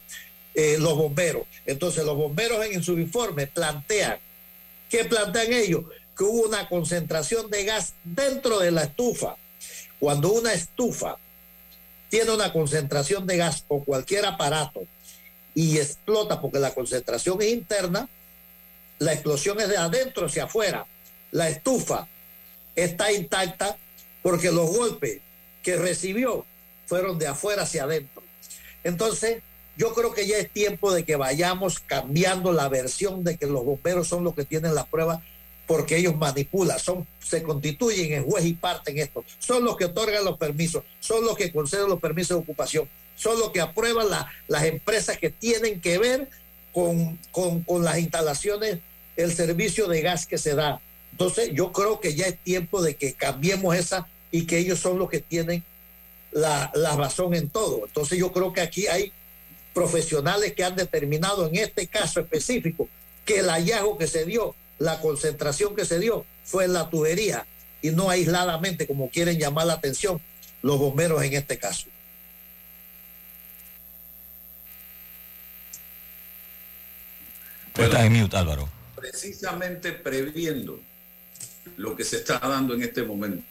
[0.54, 1.44] eh, los bomberos.
[1.66, 4.18] Entonces, los bomberos en, su informe plantean,
[4.90, 5.86] ¿qué plantean ellos?
[6.18, 9.38] que hubo una concentración de gas dentro de la estufa.
[10.00, 11.18] Cuando una estufa
[12.10, 14.82] tiene una concentración de gas o cualquier aparato
[15.56, 18.10] y explota porque la concentración es interna,
[19.00, 20.86] la explosión es de adentro hacia afuera.
[21.32, 22.08] La estufa
[22.76, 23.78] está intacta
[24.22, 25.22] porque los golpes
[25.64, 26.46] que recibió
[26.86, 28.22] fueron de afuera hacia adentro.
[28.84, 29.42] Entonces,
[29.82, 33.66] yo creo que ya es tiempo de que vayamos cambiando la versión de que los
[33.66, 35.24] bomberos son los que tienen la prueba
[35.66, 39.86] porque ellos manipulan, son, se constituyen en juez y parte en esto, son los que
[39.86, 44.06] otorgan los permisos, son los que conceden los permisos de ocupación, son los que aprueban
[44.48, 46.30] las empresas que tienen que ver
[46.72, 48.78] con, con, las instalaciones,
[49.16, 50.80] el servicio de gas que se da.
[51.12, 55.00] Entonces yo creo que ya es tiempo de que cambiemos esa y que ellos son
[55.00, 55.64] los que tienen
[56.32, 57.88] la, la razón en todo.
[57.88, 59.12] Entonces yo creo que aquí hay
[59.74, 62.90] profesionales que han determinado en este caso específico
[63.26, 67.46] que el hallazgo que se dio la concentración que se dio fue en la tubería
[67.82, 70.22] y no aisladamente, como quieren llamar la atención
[70.62, 71.88] los bomberos en este caso.
[77.76, 78.70] Está en mute, Álvaro.
[78.96, 80.80] Precisamente previendo
[81.78, 83.46] lo que se está dando en este momento,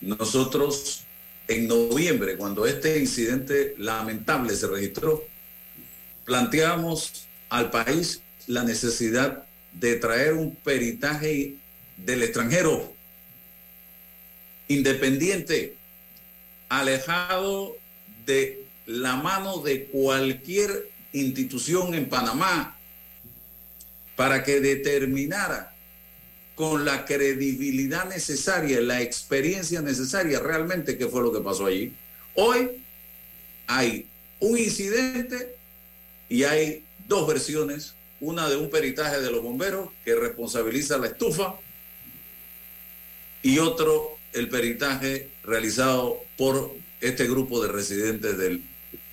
[0.00, 1.04] nosotros
[1.48, 5.24] en noviembre, cuando este incidente lamentable se registró,
[6.24, 11.54] planteamos al país la necesidad de traer un peritaje
[11.96, 12.92] del extranjero,
[14.68, 15.76] independiente,
[16.68, 17.76] alejado
[18.26, 22.76] de la mano de cualquier institución en Panamá,
[24.16, 25.74] para que determinara
[26.58, 31.92] con la credibilidad necesaria, la experiencia necesaria realmente qué fue lo que pasó allí.
[32.34, 32.82] Hoy
[33.68, 34.08] hay
[34.40, 35.54] un incidente
[36.28, 41.54] y hay dos versiones una de un peritaje de los bomberos que responsabiliza la estufa
[43.40, 48.64] y otro el peritaje realizado por este grupo de residentes del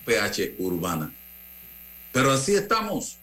[0.04, 1.14] PH Urbana.
[2.10, 3.18] Pero así estamos.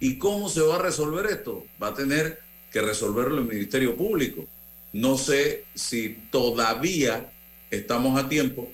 [0.00, 1.66] ¿Y cómo se va a resolver esto?
[1.82, 4.46] Va a tener que resolverlo el Ministerio Público.
[4.92, 7.30] No sé si todavía
[7.70, 8.70] estamos a tiempo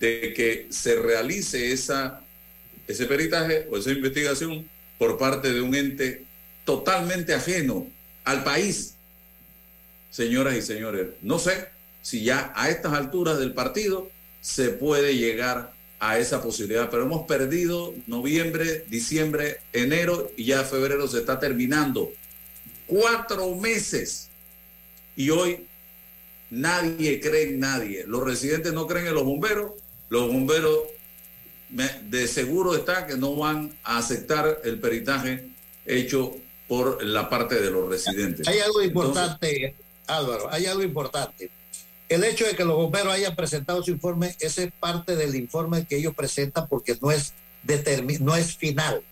[0.00, 2.20] de que se realice esa,
[2.88, 6.24] ese peritaje o esa investigación por parte de un ente
[6.64, 7.86] totalmente ajeno
[8.24, 8.94] al país.
[10.10, 11.68] Señoras y señores, no sé
[12.02, 17.26] si ya a estas alturas del partido se puede llegar a esa posibilidad, pero hemos
[17.26, 22.10] perdido noviembre, diciembre, enero y ya febrero se está terminando.
[22.92, 24.28] Cuatro meses.
[25.16, 25.66] Y hoy
[26.50, 28.04] nadie cree en nadie.
[28.06, 29.72] Los residentes no creen en los bomberos,
[30.10, 30.78] los bomberos
[31.70, 35.48] de seguro está que no van a aceptar el peritaje
[35.86, 36.36] hecho
[36.68, 38.46] por la parte de los residentes.
[38.46, 39.74] Hay algo importante,
[40.06, 41.50] Álvaro, hay algo importante.
[42.10, 45.86] El hecho de que los bomberos hayan presentado su informe, ese es parte del informe
[45.86, 47.32] que ellos presentan porque no es,
[48.20, 49.02] no es final.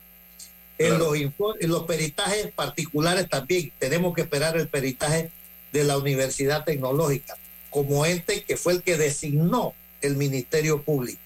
[0.80, 5.30] En, los en los peritajes particulares también tenemos que esperar el peritaje
[5.72, 7.36] de la Universidad Tecnológica
[7.68, 11.20] como ente que fue el que designó el Ministerio Público.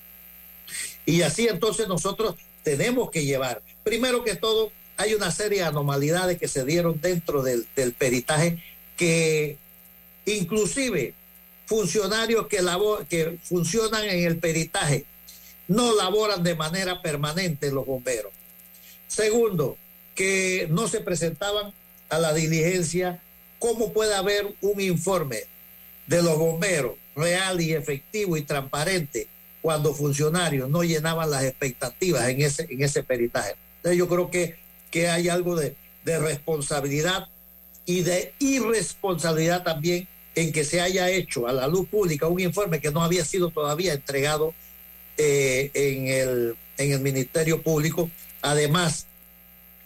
[1.07, 6.39] Y así entonces nosotros tenemos que llevar, primero que todo, hay una serie de anomalidades
[6.39, 8.63] que se dieron dentro del, peritaje
[8.97, 9.57] que
[10.27, 11.15] inclusive
[11.67, 12.59] funcionarios que,
[13.09, 15.05] que funcionan en el peritaje
[15.69, 18.33] no laboran de manera permanente los bomberos.
[19.15, 19.77] Segundo,
[20.15, 21.73] que no se presentaban
[22.09, 23.23] a la diligencia.
[23.59, 25.45] ¿Cómo puede haber un informe
[26.07, 29.29] de los bomberos real y efectivo y transparente
[29.63, 33.55] cuando funcionarios no llenaban las expectativas en ese, en ese peritaje.
[33.77, 34.57] Entonces yo creo que,
[34.91, 37.29] que hay algo de, responsabilidad
[37.87, 42.81] y de irresponsabilidad también en que se haya hecho a la luz pública un informe
[42.81, 44.53] que no había sido todavía entregado
[45.17, 48.11] eh, en, el, en el Ministerio Público.
[48.45, 49.07] Además,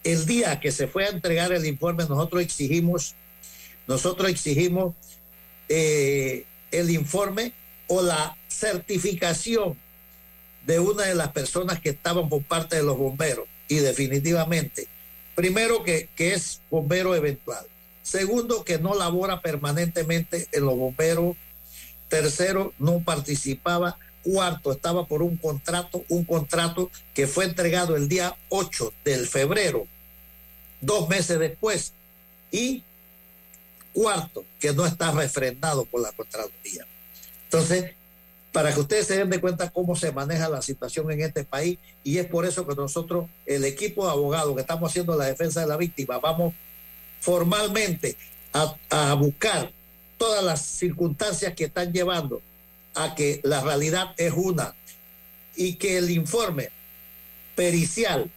[0.03, 3.15] el día que se fue a entregar el informe, nosotros exigimos,
[3.87, 4.97] nosotros exigimos
[5.69, 7.53] eh, el informe
[7.87, 9.79] o la certificación
[10.67, 13.47] de una de las personas que estaban por parte de los bomberos.
[13.69, 14.89] Y definitivamente,
[15.37, 17.65] primero que, que es bombero eventual.
[18.03, 21.37] Segundo, que no labora permanentemente en los bomberos.
[22.09, 23.97] Tercero, no participaba.
[24.31, 29.87] Cuarto, estaba por un contrato, un contrato que fue entregado el día 8 del febrero,
[30.83, 31.95] dos meses después.
[32.51, 32.85] Y
[33.95, 36.87] cuarto, que no está refrendado por la Contraloría.
[37.45, 37.95] Entonces,
[38.53, 41.79] para que ustedes se den de cuenta cómo se maneja la situación en este país,
[42.05, 45.63] y es por eso que nosotros, el equipo de abogados que estamos haciendo la defensa
[45.63, 46.53] de la víctima, vamos
[47.21, 48.15] formalmente
[48.53, 49.73] a, a buscar
[50.19, 52.43] todas las circunstancias que están llevando
[53.05, 54.75] a que la realidad es una
[55.57, 56.71] y que el informe
[57.55, 58.31] pericial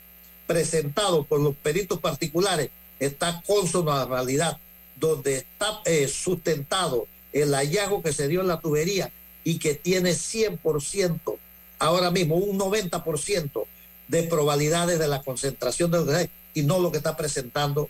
[0.48, 2.70] presentado por los peritos particulares
[3.00, 4.58] está consono a la realidad,
[4.96, 9.12] donde está eh, sustentado el hallazgo que se dio en la tubería
[9.44, 11.38] y que tiene 100%,
[11.80, 13.66] ahora mismo un 90%
[14.08, 17.90] de probabilidades de la concentración de los y no lo que está presentando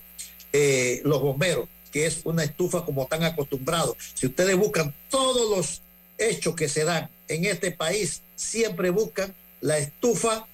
[0.53, 3.97] eh, los bomberos, que es una estufa como están acostumbrados.
[4.13, 5.81] Si ustedes buscan todos los
[6.21, 10.47] hechos que se dan en este país, siempre buscan la estufa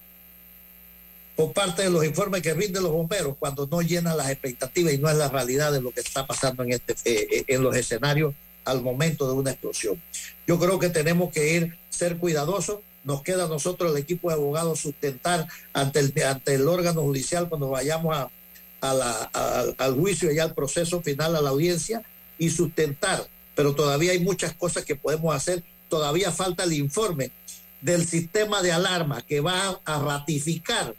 [1.36, 4.98] por parte de los informes que rinden los bomberos cuando no llenan las expectativas y
[4.98, 8.34] no es la realidad de lo que está pasando en, este, eh, en los escenarios
[8.64, 10.02] al momento de una explosión.
[10.46, 12.80] Yo creo que tenemos que ir, ser cuidadosos.
[13.04, 17.48] Nos queda a nosotros, el equipo de abogados, sustentar ante el, ante el órgano judicial
[17.48, 18.30] cuando vayamos a,
[19.78, 22.02] al juicio y al proceso final, a la audiencia,
[22.36, 23.26] y sustentar.
[23.58, 25.64] Pero todavía hay muchas cosas que podemos hacer.
[25.88, 27.32] Todavía falta el informe
[27.80, 30.94] del sistema de alarma que va a ratificar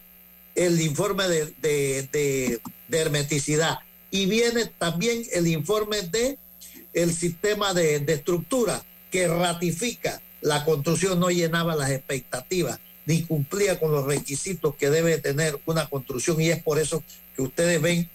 [0.55, 3.79] el informe de, de, de, de hermeticidad.
[4.11, 6.37] Y viene también el informe de
[6.91, 13.79] el sistema de, de, estructura que ratifica la construcción no llenaba las expectativas ni cumplía
[13.79, 17.05] con los requisitos que debe tener una construcción y es por eso
[17.37, 18.09] que ustedes ven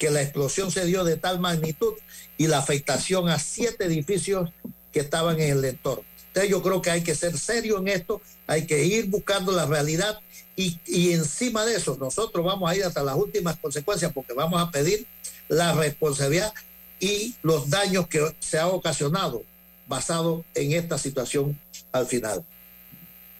[0.00, 1.92] que la explosión se dio de tal magnitud
[2.38, 4.50] y la afectación a siete edificios
[4.92, 6.04] que estaban en el entorno.
[6.28, 9.66] Entonces yo creo que hay que ser serio en esto, hay que ir buscando la
[9.66, 10.18] realidad
[10.56, 14.60] y, y encima de eso nosotros vamos a ir hasta las últimas consecuencias porque vamos
[14.60, 15.06] a pedir
[15.48, 16.54] la responsabilidad
[16.98, 19.44] y los daños que se ha ocasionado
[19.86, 21.60] basado en esta situación
[21.92, 22.42] al final.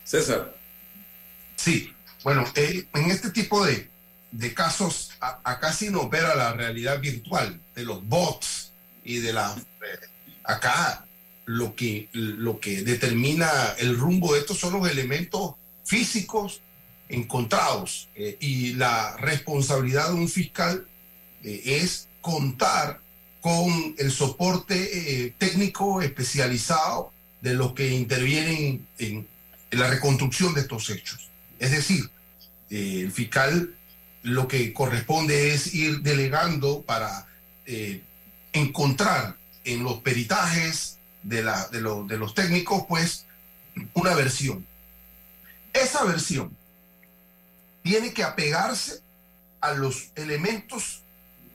[0.04, 0.54] César.
[1.56, 1.90] Sí,
[2.22, 3.88] bueno, eh, en este tipo de,
[4.30, 8.72] de casos, acá sí nos opera la realidad virtual de los bots
[9.04, 9.54] y de la...
[9.54, 10.06] Eh,
[10.44, 11.06] acá
[11.46, 15.54] lo que, lo que determina el rumbo de estos son los elementos
[15.84, 16.62] físicos
[17.08, 20.86] encontrados eh, y la responsabilidad de un fiscal
[21.42, 23.00] eh, es contar
[23.40, 29.26] con el soporte eh, técnico especializado de los que intervienen en,
[29.72, 31.30] la reconstrucción de estos hechos.
[31.58, 32.10] Es decir,
[32.70, 33.76] el fiscal
[34.22, 37.26] lo que corresponde es ir delegando para
[37.66, 38.02] eh,
[38.52, 43.26] encontrar en los peritajes de, la, de, de los técnicos, pues,
[43.94, 44.66] una versión.
[45.72, 46.56] Esa versión
[47.82, 49.00] tiene que apegarse
[49.60, 51.02] a los elementos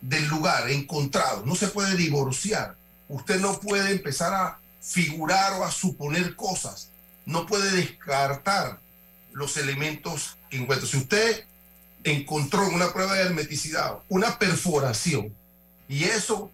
[0.01, 1.45] del lugar encontrado.
[1.45, 2.75] No se puede divorciar.
[3.07, 6.89] Usted no puede empezar a figurar o a suponer cosas.
[7.25, 8.79] No puede descartar
[9.33, 10.87] los elementos que encuentra.
[10.87, 11.45] Si usted
[12.05, 15.35] encontró en una prueba de hermeticidad una perforación
[15.89, 16.51] y eso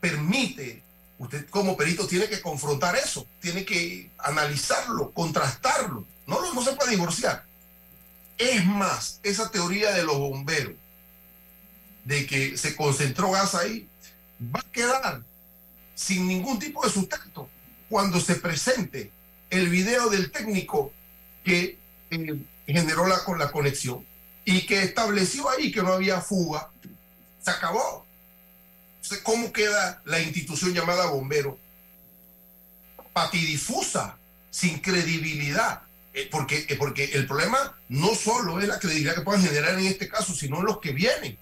[0.00, 0.82] permite,
[1.18, 6.04] usted como perito tiene que confrontar eso, tiene que analizarlo, contrastarlo.
[6.26, 7.44] No, no se puede divorciar.
[8.36, 10.74] Es más, esa teoría de los bomberos
[12.04, 13.88] de que se concentró gas ahí,
[14.40, 15.22] va a quedar
[15.94, 17.48] sin ningún tipo de sustento
[17.88, 19.10] cuando se presente
[19.50, 20.92] el video del técnico
[21.44, 21.78] que
[22.10, 24.07] eh, generó la, con la conexión
[24.50, 26.70] y que estableció ahí que no había fuga.
[27.42, 28.06] Se acabó.
[29.22, 31.58] ¿Cómo queda la institución llamada bombero?
[33.12, 34.16] Patidifusa,
[34.50, 35.82] sin credibilidad.
[36.14, 39.86] Eh, porque, eh, porque el problema no solo es la credibilidad que puedan generar en
[39.86, 41.38] este caso, sino los que vienen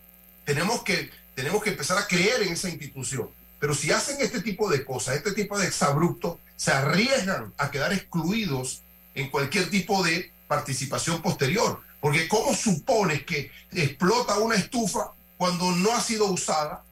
[0.46, 3.28] tenemos que, tenemos que empezar a creer en esa institución.
[3.58, 7.92] Pero si hacen este tipo de cosas, este tipo de exabruptos, se arriesgan a quedar
[7.92, 8.82] excluidos
[9.14, 11.82] en cualquier tipo de participación posterior.
[12.06, 16.84] Porque ¿cómo supones que explota una estufa cuando no ha sido usada?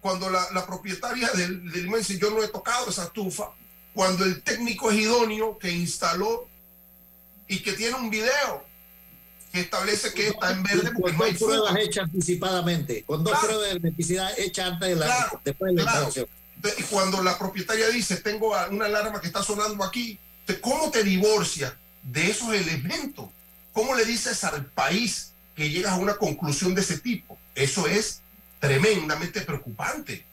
[0.00, 3.50] Cuando la, la propietaria del, del dice, yo no he tocado esa estufa.
[3.92, 6.48] Cuando el técnico es idóneo que instaló
[7.46, 8.64] y que tiene un video
[9.52, 13.34] que establece que está en verde porque con no hay pruebas hechas anticipadamente, con dos
[13.34, 13.48] claro.
[13.48, 16.06] pruebas de hermeticidad hechas antes de la, claro, después de la claro.
[16.06, 16.74] instalación.
[16.78, 20.18] Y cuando la propietaria dice, tengo una alarma que está sonando aquí,
[20.62, 23.26] ¿cómo te divorcias de esos elementos?
[23.72, 27.38] ¿Cómo le dices al país que llegas a una conclusión de ese tipo?
[27.54, 28.22] Eso es
[28.58, 30.24] tremendamente preocupante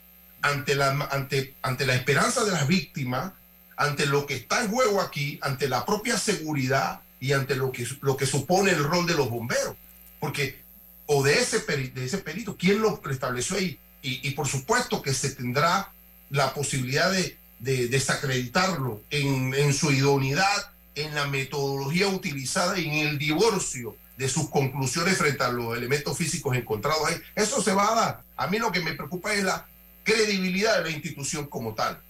[0.42, 3.32] ante la, ante, ante la esperanza de las víctimas,
[3.76, 7.86] ante lo que está en juego aquí, ante la propia seguridad y ante lo que,
[8.00, 9.76] lo que supone el rol de los bomberos.
[10.20, 10.60] Porque,
[11.06, 13.78] o de ese, de ese perito, ¿quién lo estableció ahí?
[14.02, 15.92] Y, y por supuesto que se tendrá
[16.30, 20.70] la posibilidad de, de desacreditarlo en, en su idoneidad,
[21.02, 26.16] en la metodología utilizada y en el divorcio de sus conclusiones frente a los elementos
[26.16, 27.16] físicos encontrados ahí.
[27.34, 28.22] Eso se va a dar.
[28.36, 29.66] A mí lo que me preocupa es la
[30.02, 32.00] credibilidad de la institución como tal,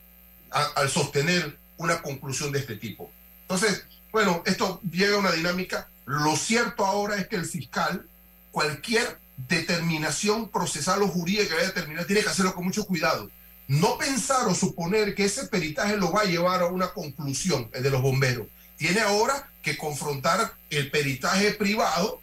[0.50, 3.10] a- al sostener una conclusión de este tipo.
[3.42, 5.88] Entonces, bueno, esto llega a una dinámica.
[6.06, 8.06] Lo cierto ahora es que el fiscal,
[8.50, 9.18] cualquier
[9.48, 13.30] determinación procesal o jurídica que vaya a determinar, tiene que hacerlo con mucho cuidado.
[13.68, 17.82] No pensar o suponer que ese peritaje lo va a llevar a una conclusión, el
[17.82, 18.46] de los bomberos.
[18.78, 22.22] Tiene ahora que confrontar el peritaje privado,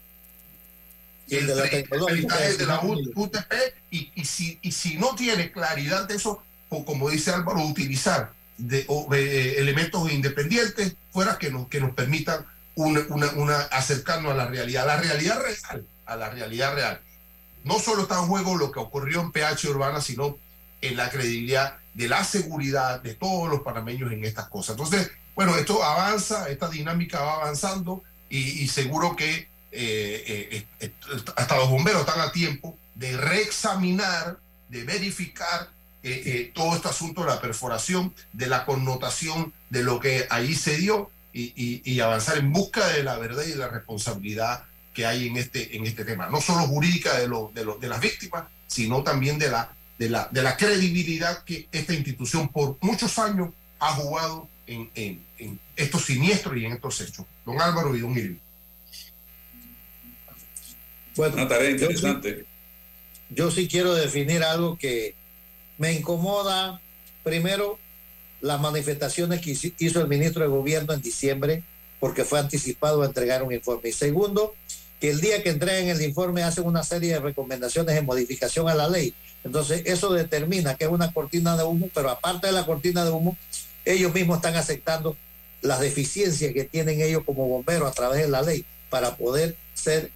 [1.28, 3.53] Y el de la el, peritaje de la UTP,
[3.91, 8.32] y, y si, y si no tiene claridad de eso, o como dice Álvaro, utilizar
[8.58, 12.45] de, o, eh, elementos independientes fuera que nos, que nos permitan
[12.76, 17.01] una, una, una- acercarnos a la realidad, a la realidad real, a la realidad real.
[17.64, 20.38] No solo está en juego lo que ocurrió en PH Urbana, sino
[20.82, 24.76] en la credibilidad de la seguridad de todos los panameños en estas cosas.
[24.78, 30.91] Entonces, bueno, esto avanza, esta dinámica va avanzando y, seguro que eh, eh, eh,
[31.36, 34.38] hasta los bomberos están a tiempo de reexaminar,
[34.69, 35.69] de verificar
[36.53, 41.09] todo este asunto de la perforación, de la connotación de lo que ahí se dio
[41.33, 44.63] y, avanzar en busca de la verdad y de la responsabilidad
[44.93, 48.45] que hay en este, en este tema, no solo jurídica de, lo- de, las víctimas,
[48.67, 53.49] sino también de la, de, la, de la credibilidad que esta institución por muchos años
[53.79, 57.25] ha jugado en, en- en estos siniestros y en estos hechos.
[57.45, 58.38] Don Álvaro y don Irving.
[61.15, 62.45] Bueno, Una tarea yo sí- interesante.
[63.29, 65.15] yo sí quiero definir algo que
[65.77, 66.81] me incomoda.
[67.23, 67.79] Primero,
[68.41, 71.63] las manifestaciones que hizo- hizo el ministro de Gobierno en diciembre,
[71.99, 73.89] porque fue anticipado a entregar un informe.
[73.89, 74.53] Y segundo,
[74.99, 78.75] que el día que entreguen el informe hacen una serie de recomendaciones de modificación a
[78.75, 79.13] la ley.
[79.43, 83.11] Entonces, eso determina que es una cortina de humo, pero aparte de la cortina de
[83.11, 83.38] humo,
[83.86, 85.15] ellos mismos están aceptando
[85.66, 90.11] las deficiencias que tienen ellos como bomberos a través de la ley para poder ser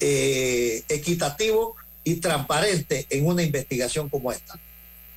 [0.00, 4.58] eh, equitativo y transparente en una investigación como esta.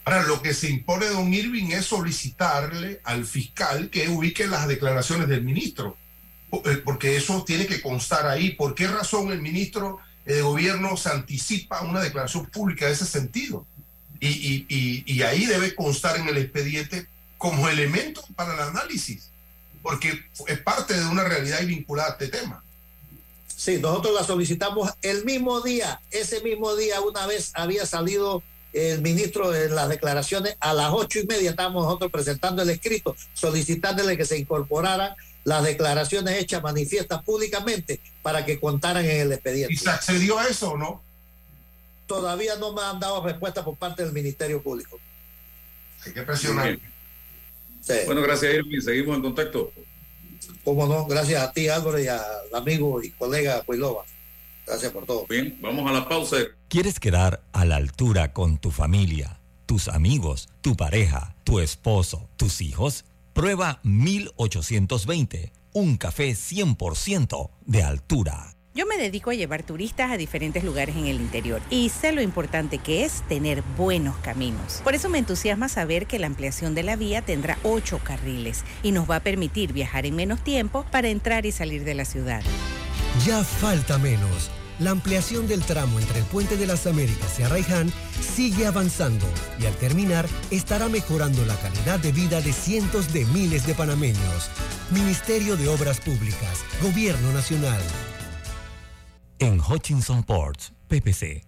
[0.03, 5.27] Ahora, lo que se impone, don Irving, es solicitarle al fiscal que ubique las declaraciones
[5.27, 5.97] del ministro,
[6.51, 8.51] eh, porque eso tiene que constar ahí.
[8.51, 13.65] ¿Por qué razón el ministro de gobierno se anticipa una declaración pública de ese sentido?
[14.19, 14.65] Y-
[15.05, 19.29] y ahí debe constar en el expediente como elemento para el análisis,
[19.85, 22.63] porque es parte de una realidad y vinculada a este tema.
[23.55, 28.41] Sí, nosotros la solicitamos el mismo día, ese mismo día una vez había salido
[28.73, 33.15] el ministro en las declaraciones, a las ocho y media estábamos nosotros presentando el escrito,
[33.35, 35.13] solicitándole que se incorporaran
[35.43, 39.71] las declaraciones hechas manifiestas públicamente para que contaran en el expediente.
[39.71, 41.03] ¿Y se accedió a eso o no?
[42.07, 44.99] Todavía no me han dado respuesta por parte del Ministerio Público.
[46.03, 46.79] Hay que presionar.
[47.85, 47.93] Sí.
[48.07, 48.81] Bueno, gracias, Irving.
[48.81, 49.71] Seguimos en contacto.
[50.63, 52.19] Cómo no, gracias a ti Álvaro y al
[52.53, 54.03] amigo y colega Cuilova.
[54.65, 55.27] Gracias por todo.
[55.29, 56.37] Bien, vamos a la pausa.
[56.67, 62.61] ¿Quieres quedar a la altura con tu familia, tus amigos, tu pareja, tu esposo, tus
[62.61, 63.05] hijos?
[63.33, 68.54] Prueba 1820, un café 100% de altura.
[68.75, 72.21] Yo me dedico a llevar turistas a diferentes lugares en el interior y sé lo
[72.21, 74.81] importante que es tener buenos caminos.
[74.83, 78.91] Por eso me entusiasma saber que la ampliación de la vía tendrá ocho carriles y
[78.91, 82.41] nos va a permitir viajar en menos tiempo para entrar y salir de la ciudad.
[83.25, 84.51] Ya falta menos.
[84.79, 89.25] La ampliación del tramo entre el Puente de las Américas y Arraiján sigue avanzando
[89.57, 94.49] y al terminar estará mejorando la calidad de vida de cientos de miles de panameños.
[94.91, 97.79] Ministerio de Obras Públicas, Gobierno Nacional.
[99.39, 101.43] En Hutchinson Ports, PPC,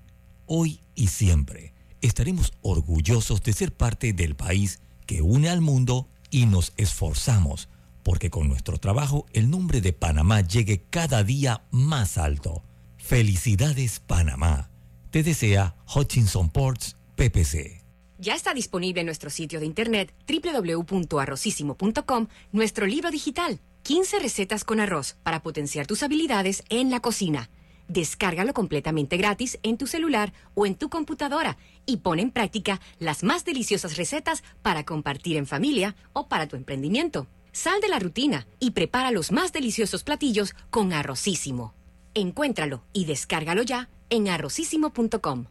[0.46, 6.48] hoy y siempre estaremos orgullosos de ser parte del país que une al mundo y
[6.48, 7.70] nos esforzamos
[8.04, 12.62] porque con nuestro trabajo el nombre de Panamá llegue cada día más alto.
[12.98, 14.70] Felicidades Panamá.
[15.10, 17.86] Te desea Hutchinson Ports, PPC.
[18.18, 24.82] Ya está disponible en nuestro sitio de internet www.arrocísimo.com nuestro libro digital, 15 recetas con
[24.82, 27.50] arroz para potenciar tus habilidades en la cocina.
[27.88, 33.24] Descárgalo completamente gratis en tu celular o en tu computadora y pon en práctica las
[33.24, 37.28] más deliciosas recetas para compartir en familia o para tu emprendimiento.
[37.52, 41.74] Sal de la rutina y prepara los más deliciosos platillos con Arrocísimo.
[42.14, 45.46] Encuéntralo y descárgalo ya en arrocísimo.com.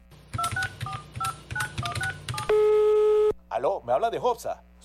[3.49, 4.63] Aló, ¿me habla de Hobsa?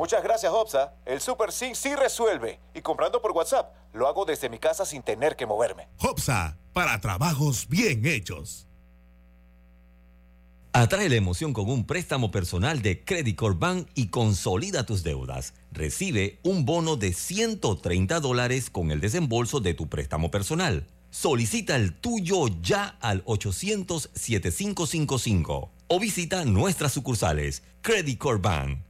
[0.00, 0.94] Muchas gracias, Hobsa.
[1.04, 2.58] El Super Sync sí resuelve.
[2.72, 5.88] Y comprando por WhatsApp, lo hago desde mi casa sin tener que moverme.
[5.98, 8.66] Hopsa, para trabajos bien hechos.
[10.72, 15.52] Atrae la emoción con un préstamo personal de Credit Corp Bank y consolida tus deudas.
[15.70, 20.86] Recibe un bono de 130 dólares con el desembolso de tu préstamo personal.
[21.10, 27.62] Solicita el tuyo ya al 800-7555 o visita nuestras sucursales.
[27.82, 28.89] Credit Corp Bank.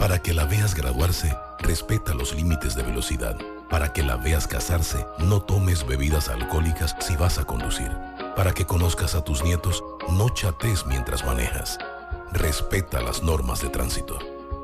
[0.00, 3.36] Para que la veas graduarse, respeta los límites de velocidad.
[3.68, 7.90] Para que la veas casarse, no tomes bebidas alcohólicas si vas a conducir.
[8.34, 11.78] Para que conozcas a tus nietos, no chates mientras manejas.
[12.32, 14.18] Respeta las normas de tránsito.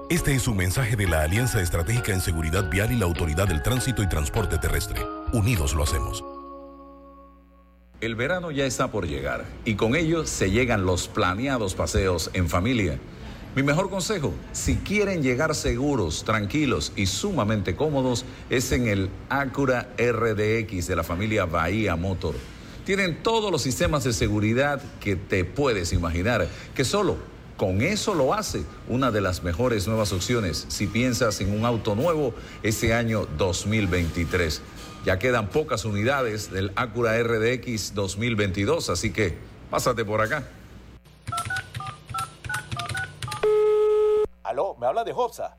[0.08, 3.62] Este es un mensaje de la Alianza Estratégica en Seguridad Vial y la Autoridad del
[3.62, 5.04] Tránsito y Transporte Terrestre.
[5.34, 6.24] Unidos lo hacemos.
[8.00, 12.48] El verano ya está por llegar y con ello se llegan los planeados paseos en
[12.48, 12.98] familia.
[13.56, 19.88] Mi mejor consejo, si quieren llegar seguros, tranquilos y sumamente cómodos, es en el Acura
[19.96, 22.34] RDX de la familia Bahía Motor.
[22.84, 27.16] Tienen todos los sistemas de seguridad que te puedes imaginar, que solo
[27.56, 31.94] con eso lo hace una de las mejores nuevas opciones si piensas en un auto
[31.94, 34.60] nuevo este año 2023.
[35.06, 39.34] Ya quedan pocas unidades del Acura RDX 2022, así que
[39.70, 40.46] pásate por acá.
[44.46, 45.58] Aló, ¿me habla de Hobsa?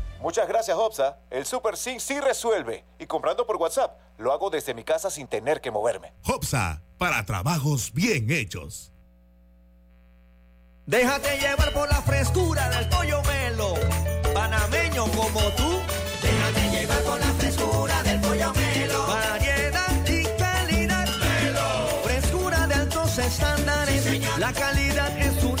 [0.21, 1.17] Muchas gracias, Hobsa.
[1.31, 2.85] El Super Sync sí resuelve.
[2.99, 6.13] Y comprando por WhatsApp, lo hago desde mi casa sin tener que moverme.
[6.27, 8.91] Hopsa, para trabajos bien hechos.
[10.85, 13.73] Déjate llevar por la frescura del pollo melo.
[14.33, 15.79] Panameño como tú.
[16.21, 19.07] Déjate llevar por la frescura del pollo melo.
[19.07, 21.07] Variedad y calidad.
[21.17, 22.01] Melo.
[22.03, 24.37] Frescura de altos estándares.
[24.37, 25.60] la calidad es una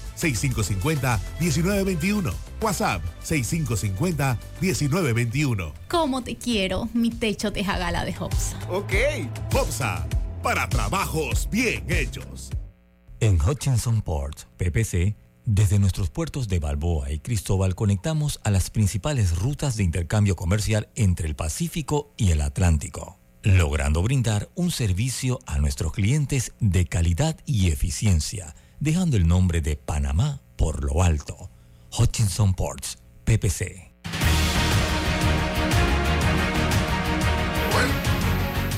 [0.21, 2.33] 6550-1921.
[2.61, 5.73] WhatsApp 6550-1921.
[5.87, 8.59] ¿Cómo te quiero, mi techo de jagala de Hopsa?
[8.69, 8.93] Ok.
[9.53, 10.07] Hopsa,
[10.43, 12.51] para trabajos bien hechos.
[13.19, 15.15] En Hutchinson Ports, PPC,
[15.45, 20.89] desde nuestros puertos de Balboa y Cristóbal conectamos a las principales rutas de intercambio comercial
[20.95, 27.37] entre el Pacífico y el Atlántico, logrando brindar un servicio a nuestros clientes de calidad
[27.45, 31.49] y eficiencia, dejando el nombre de Panamá por lo alto.
[31.97, 33.91] Hutchinson Ports, PPC.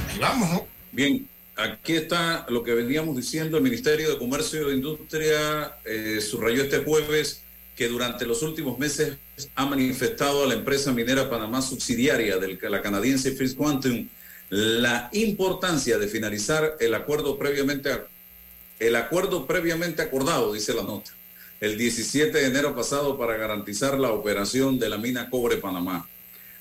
[0.10, 0.68] Ahí vamos, ¿no?
[0.92, 3.58] Bien, aquí está lo que veníamos diciendo.
[3.58, 7.42] El Ministerio de Comercio e Industria eh, subrayó este jueves
[7.76, 9.18] que durante los últimos meses
[9.56, 14.08] ha manifestado a la empresa minera Panamá subsidiaria de la canadiense First Quantum
[14.50, 17.90] la importancia de finalizar el acuerdo previamente
[18.88, 21.12] el acuerdo previamente acordado, dice la nota,
[21.62, 26.08] el 17 de enero pasado para garantizar la operación de la mina Cobre Panamá.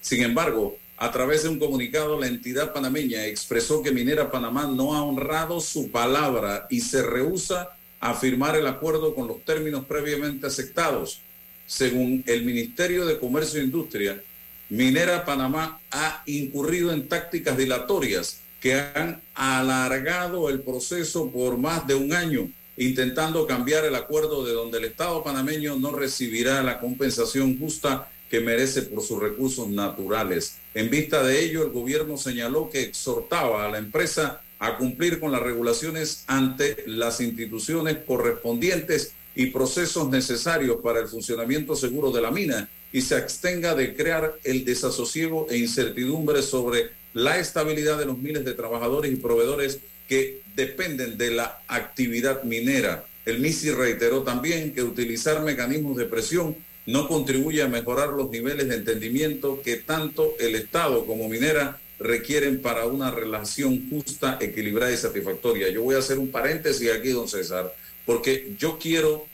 [0.00, 4.94] Sin embargo, a través de un comunicado, la entidad panameña expresó que Minera Panamá no
[4.94, 10.46] ha honrado su palabra y se rehúsa a firmar el acuerdo con los términos previamente
[10.46, 11.20] aceptados.
[11.66, 14.22] Según el Ministerio de Comercio e Industria,
[14.68, 21.96] Minera Panamá ha incurrido en tácticas dilatorias que han alargado el proceso por más de
[21.96, 27.58] un año, intentando cambiar el acuerdo de donde el Estado panameño no recibirá la compensación
[27.58, 30.58] justa que merece por sus recursos naturales.
[30.74, 35.32] En vista de ello, el gobierno señaló que exhortaba a la empresa a cumplir con
[35.32, 42.30] las regulaciones ante las instituciones correspondientes y procesos necesarios para el funcionamiento seguro de la
[42.30, 48.18] mina y se abstenga de crear el desasosiego e incertidumbre sobre la estabilidad de los
[48.18, 53.04] miles de trabajadores y proveedores que dependen de la actividad minera.
[53.24, 56.56] El MISI reiteró también que utilizar mecanismos de presión
[56.86, 62.60] no contribuye a mejorar los niveles de entendimiento que tanto el Estado como minera requieren
[62.60, 65.68] para una relación justa, equilibrada y satisfactoria.
[65.70, 67.72] Yo voy a hacer un paréntesis aquí, don César,
[68.04, 69.26] porque yo quiero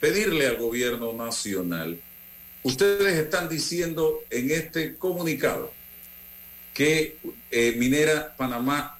[0.00, 2.00] pedirle al gobierno nacional,
[2.62, 5.70] ustedes están diciendo en este comunicado
[6.80, 7.18] que
[7.50, 8.98] eh, Minera Panamá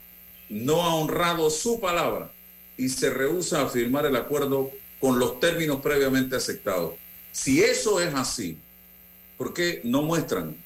[0.50, 2.30] no ha honrado su palabra
[2.76, 4.70] y se rehúsa a firmar el acuerdo
[5.00, 6.96] con los términos previamente aceptados.
[7.32, 8.58] Si eso es así,
[9.38, 10.62] ¿por qué no muestran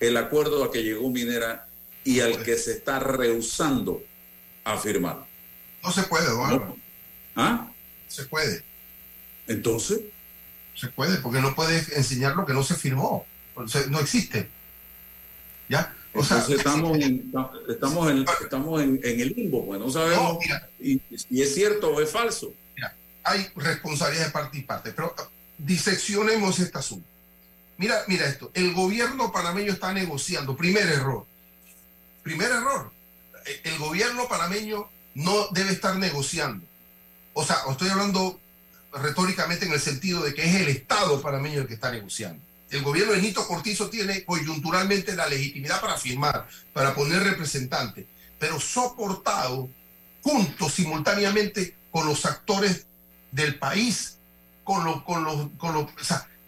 [0.00, 1.68] el acuerdo a que llegó Minera
[2.02, 4.02] y al que se está rehusando
[4.64, 5.26] a firmar?
[5.82, 6.78] No se puede, Eduardo.
[7.36, 7.70] ¿Ah?
[8.06, 8.64] Se puede.
[9.48, 10.00] Entonces.
[10.74, 13.26] Se puede, porque no puedes enseñar lo que no se firmó.
[13.54, 14.48] O sea, no existe.
[15.68, 15.94] ¿Ya?
[16.18, 17.32] O sea, Entonces estamos, en,
[17.68, 20.68] estamos, en, estamos en, en el limbo, pues no sabemos No, mira.
[20.80, 21.00] y,
[21.30, 22.52] y es cierto o es falso.
[22.74, 22.94] Mira,
[23.24, 25.14] hay responsabilidad de parte y parte, pero
[25.58, 27.06] diseccionemos este asunto.
[27.76, 31.26] Mira, mira esto, el gobierno panameño está negociando, primer error,
[32.22, 32.90] primer error,
[33.62, 36.64] el gobierno panameño no debe estar negociando.
[37.34, 38.40] O sea, estoy hablando
[38.92, 42.42] retóricamente en el sentido de que es el Estado panameño el que está negociando.
[42.70, 48.06] El gobierno de Nito Cortizo tiene coyunturalmente la legitimidad para firmar, para poner representante,
[48.38, 49.68] pero soportado
[50.22, 52.86] juntos simultáneamente con los actores
[53.30, 54.18] del país,
[54.64, 55.90] con los, con los, con los,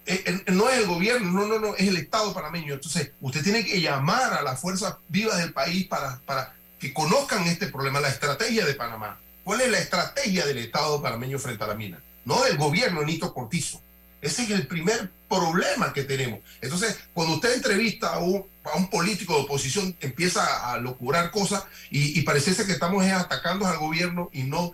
[0.07, 2.75] eh, eh, no es el gobierno, no, no, no, es el Estado panameño.
[2.75, 7.47] Entonces, usted tiene que llamar a las fuerzas vivas del país para, para que conozcan
[7.47, 9.19] este problema, la estrategia de Panamá.
[9.45, 12.03] ¿Cuál es la estrategia del Estado panameño frente a la mina?
[12.25, 13.81] No del gobierno Nito Cortizo.
[14.21, 16.41] Ese es el primer problema que tenemos.
[16.61, 18.45] Entonces, cuando usted entrevista a un,
[18.91, 24.43] político de oposición, empieza a locurar cosas y, parece que estamos atacando al gobierno y
[24.43, 24.73] no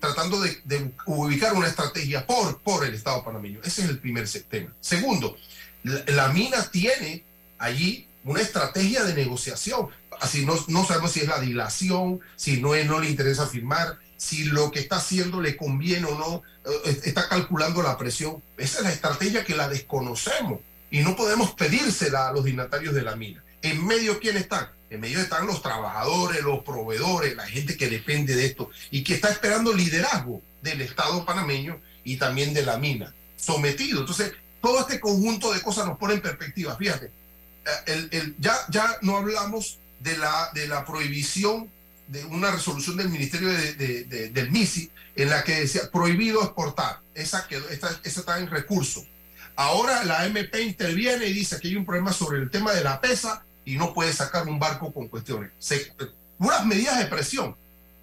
[0.00, 3.60] tratando de, ubicar una estrategia por, el Estado panameño.
[3.64, 4.72] Ese es el primer tema.
[4.80, 5.36] Segundo,
[5.82, 7.24] la, la mina tiene
[7.58, 9.88] allí una estrategia de negociación.
[10.20, 13.98] Así no, no sabemos si es la dilación, si no, es, no le interesa firmar,
[14.18, 16.42] si lo que está haciendo le conviene o no,
[16.84, 18.42] eh, está calculando la presión.
[18.58, 20.60] Esa es la estrategia que la desconocemos
[20.90, 23.42] y no podemos pedírsela a los dignatarios de la mina.
[23.62, 24.68] ¿En medio quién están?
[24.90, 29.14] En medio están los trabajadores, los proveedores, la gente que depende de esto y que
[29.14, 34.00] está esperando liderazgo del Estado panameño y también de la mina, sometido.
[34.00, 36.76] Entonces, todo este conjunto de cosas nos pone en perspectiva.
[36.76, 37.12] Fíjate,
[37.86, 41.70] eh, ya, ya no hablamos de la, de la prohibición
[42.08, 46.42] de una resolución del Ministerio de, de, de, del MISI en la que decía prohibido
[46.42, 47.00] exportar.
[47.14, 49.04] Esa, quedó, esa, esa está en recurso.
[49.56, 53.00] Ahora la MP interviene y dice que hay un problema sobre el tema de la
[53.00, 55.50] pesa y no puede sacar un barco con cuestiones.
[55.58, 55.92] Se,
[56.64, 57.56] medidas de presión,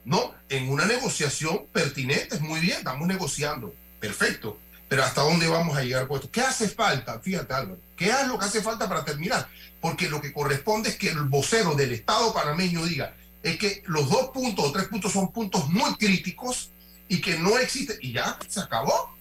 [0.03, 0.35] ¿no?
[0.49, 4.59] En una negociación pertinente, muy bien, estamos negociando, perfecto.
[4.87, 6.29] Pero ¿hasta dónde vamos a llegar con esto?
[6.29, 7.19] ¿Qué hace falta?
[7.19, 9.47] Fíjate, Álvaro, ¿qué es lo que hace falta para terminar?
[9.81, 13.15] Porque lo que corresponde es que el vocero del Estado panameño diga,
[13.45, 16.71] es que los dos puntos o tres puntos son puntos muy críticos
[17.07, 19.15] y que no existe, y ya se acabó.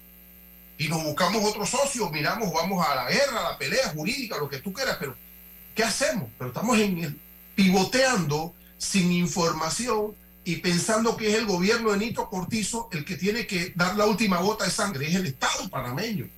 [0.79, 4.49] Y nos buscamos otro socio, miramos, vamos a la guerra, a la pelea jurídica, lo
[4.49, 5.14] que tú quieras, pero
[5.75, 6.31] ¿qué hacemos?
[6.39, 6.79] Pero estamos
[7.55, 13.47] pivoteando sin información y pensando que es el gobierno de Nito Cortizo el que tiene
[13.47, 16.31] que dar la última gota de sangre, es el Estado panameño.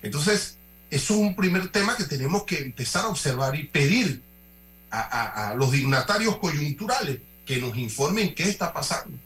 [0.00, 0.58] Entonces,
[0.90, 4.22] eso es un primer tema que tenemos que empezar a observar y pedir
[4.92, 9.16] a los dignatarios coyunturales que nos informen qué está pasando.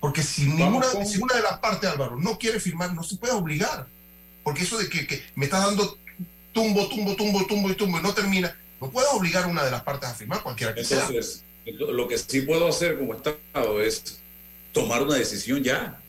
[0.00, 1.06] Porque si, ninguna, con...
[1.06, 3.86] si una de las partes, Álvaro, no quiere firmar, no se puede obligar.
[4.42, 5.96] Porque eso de que, que me está dando
[6.52, 9.70] tumbo, tumbo, tumbo, tumbo y tumbo y no termina, no puedo obligar a una de
[9.70, 11.74] las partes a firmar, cualquiera que Entonces, sea.
[11.74, 14.20] Lo que sí puedo hacer como Estado es
[14.72, 16.00] tomar una decisión ya.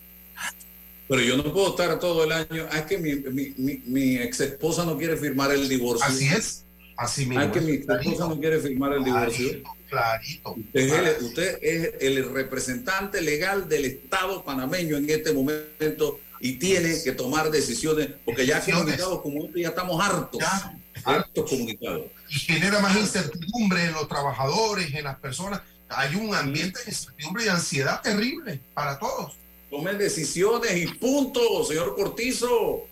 [1.07, 2.65] Pero yo no puedo estar todo el año.
[2.71, 6.05] Ah, es que mi, mi, mi, mi ex esposa no quiere firmar el divorcio.
[6.07, 6.65] Así es.
[6.97, 7.41] Así mismo.
[7.41, 9.61] Ah, es que mi esposa clarito, no quiere firmar el divorcio.
[9.93, 10.55] Clarito.
[10.57, 10.79] Usted.
[10.79, 17.01] Es el, usted es el representante legal del Estado panameño en este momento y tiene
[17.03, 20.41] que tomar decisiones, porque ya comunicados como este ya estamos hartos.
[20.41, 22.07] Ya, hartos comunicados.
[22.29, 25.61] Y genera más incertidumbre en los trabajadores, en las personas.
[25.87, 29.37] Hay un ambiente de incertidumbre y ansiedad terrible para todos.
[29.69, 32.87] Tomen decisiones y punto, señor Cortizo.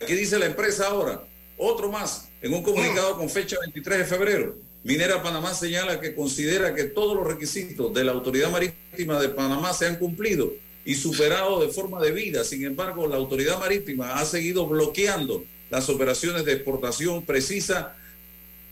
[0.00, 1.22] Aquí dice la empresa ahora.
[1.56, 4.71] Otro más, en un comunicado con fecha 23 de febrero.
[4.84, 9.72] Minera Panamá señala que considera que todos los requisitos de la Autoridad Marítima de Panamá
[9.72, 10.52] se han cumplido
[10.84, 12.42] y superado de forma debida.
[12.42, 17.94] Sin embargo, la Autoridad Marítima ha seguido bloqueando las operaciones de exportación precisa.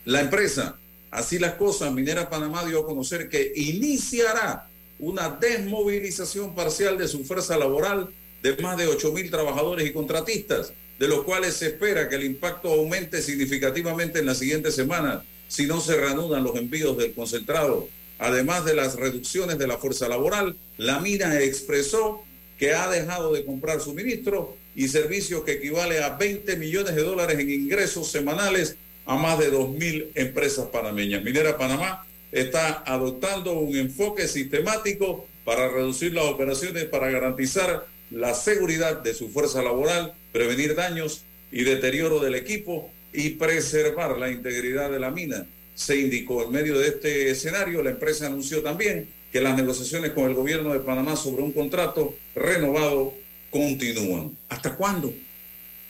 [0.03, 0.75] La empresa,
[1.11, 4.67] así las cosas, Minera Panamá dio a conocer que iniciará
[4.99, 8.09] una desmovilización parcial de su fuerza laboral
[8.43, 12.25] de más de 8 mil trabajadores y contratistas, de los cuales se espera que el
[12.25, 15.21] impacto aumente significativamente en las siguientes semanas
[15.51, 17.89] si no se reanudan los envíos del concentrado.
[18.19, 22.23] Además de las reducciones de la fuerza laboral, la mina expresó
[22.57, 27.37] que ha dejado de comprar suministros y servicios que equivale a 20 millones de dólares
[27.37, 31.21] en ingresos semanales a más de 2.000 empresas panameñas.
[31.21, 39.01] Minera Panamá está adoptando un enfoque sistemático para reducir las operaciones para garantizar la seguridad
[39.01, 44.99] de su fuerza laboral, prevenir daños y deterioro del equipo y preservar la integridad de
[44.99, 45.45] la mina.
[45.75, 50.25] Se indicó en medio de este escenario, la empresa anunció también que las negociaciones con
[50.25, 53.13] el gobierno de Panamá sobre un contrato renovado
[53.49, 54.37] continúan.
[54.49, 55.13] ¿Hasta cuándo?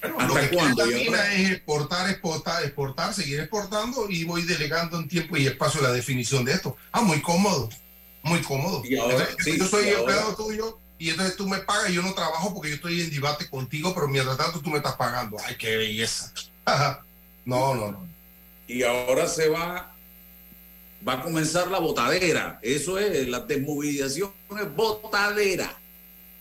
[0.01, 0.86] Bueno, ¿Hasta lo que cuándo?
[0.86, 5.82] La mina es exportar, exportar, exportar, seguir exportando y voy delegando en tiempo y espacio
[5.82, 6.76] la definición de esto.
[6.91, 7.69] Ah, muy cómodo,
[8.24, 8.84] muy cómodo.
[8.86, 11.95] Y ahora, sí, yo soy y empleado ahora, tuyo y entonces tú me pagas y
[11.95, 14.93] yo no trabajo porque yo estoy en debate contigo, pero mientras tanto tú me estás
[14.97, 15.36] pagando.
[15.43, 16.32] Ay, qué belleza.
[17.46, 18.08] no, no, no.
[18.68, 19.94] Y ahora se va,
[21.08, 22.60] va a comenzar la botadera.
[22.62, 25.78] Eso es, la desmovilización es botadera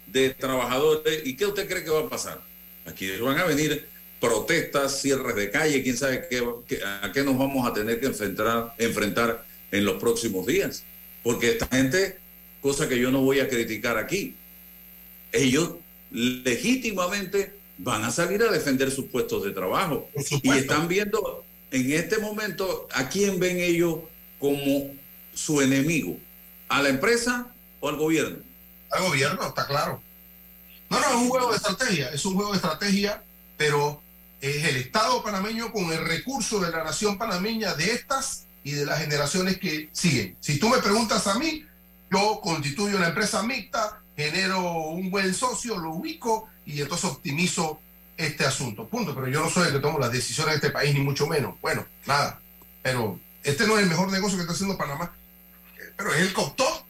[0.06, 1.22] de trabajadores.
[1.26, 2.40] ¿Y qué usted cree que va a pasar?
[2.86, 3.88] Aquí van a venir
[4.20, 8.06] protestas, cierres de calle, quién sabe qué, qué- a qué nos vamos a tener que
[8.06, 10.84] enfrentar, enfrentar en los próximos días.
[11.22, 12.18] Porque esta gente,
[12.60, 14.36] cosa que yo no voy a criticar aquí,
[15.32, 15.72] ellos
[16.10, 20.08] legítimamente van a salir a defender sus puestos de trabajo.
[20.42, 24.00] Y están viendo en este momento a quién ven ellos
[24.38, 24.92] como
[25.34, 26.18] su enemigo,
[26.68, 27.48] a la empresa
[27.80, 28.38] o al gobierno.
[28.90, 30.02] Al gobierno, está claro.
[30.90, 33.22] No, no, es un juego de estrategia, es un juego de estrategia,
[33.56, 34.02] pero
[34.40, 38.84] es el Estado panameño con el recurso de la nación panameña de estas y de
[38.84, 40.36] las generaciones que siguen.
[40.40, 41.64] Si tú me preguntas a mí,
[42.10, 47.80] yo constituyo una empresa mixta, genero un buen socio, lo ubico y entonces optimizo
[48.16, 48.86] este asunto.
[48.88, 49.14] Punto.
[49.14, 51.60] Pero yo no soy el que tomo las decisiones de este país, ni mucho menos.
[51.60, 52.40] Bueno, nada.
[52.82, 55.14] Pero este no es el mejor negocio que está haciendo Panamá.
[55.96, 56.86] Pero es el que optó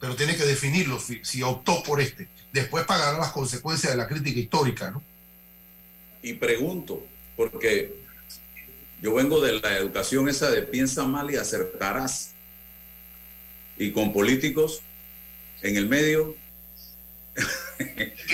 [0.00, 2.26] pero tiene que definirlo si, optó por este.
[2.52, 5.02] Después pagará las consecuencias de la crítica histórica, ¿no?
[6.22, 7.06] Y pregunto,
[7.36, 7.94] porque
[9.02, 12.32] yo vengo de la educación esa de piensa mal y acertarás.
[13.76, 14.80] Y con políticos
[15.62, 16.34] en el medio,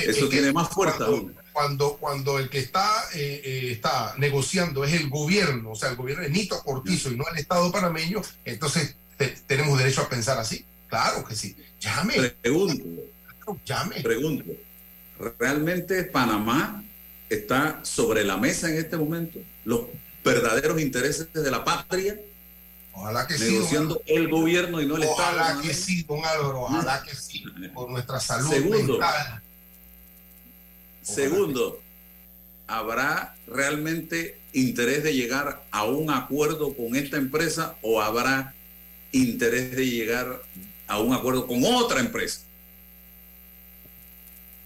[0.05, 0.97] eso es tiene más fuerza.
[0.99, 1.37] cuando- aún.
[1.53, 5.97] Cuando, cuando el que está, eh, eh, está negociando es el gobierno, o sea, el
[5.97, 10.39] gobierno de Nito Cortizo y no el Estado panameño, entonces te- tenemos derecho a pensar
[10.39, 10.67] así.
[10.87, 11.57] Claro que sí.
[11.81, 12.31] Llame.
[12.43, 12.85] Pregunto,
[13.65, 14.01] llame.
[14.03, 14.45] pregunto,
[15.39, 16.85] ¿realmente Panamá
[17.31, 19.39] está sobre la mesa en este momento?
[19.65, 19.81] ¿Los
[20.23, 22.21] verdaderos intereses de la patria?
[22.97, 23.53] Ojalá que sí.
[23.53, 25.63] negociando don el gobierno y no el Ojalá Estado.
[25.63, 27.45] que sí, don Álvaro, ojalá que sí,
[27.75, 28.93] por nuestra salud Segundo.
[28.95, 29.43] mental.
[31.03, 31.81] Segundo,
[32.67, 38.55] ¿habrá realmente interés de llegar a un acuerdo con esta empresa o habrá
[39.13, 40.43] interés de llegar
[40.89, 42.41] a un acuerdo con otra empresa?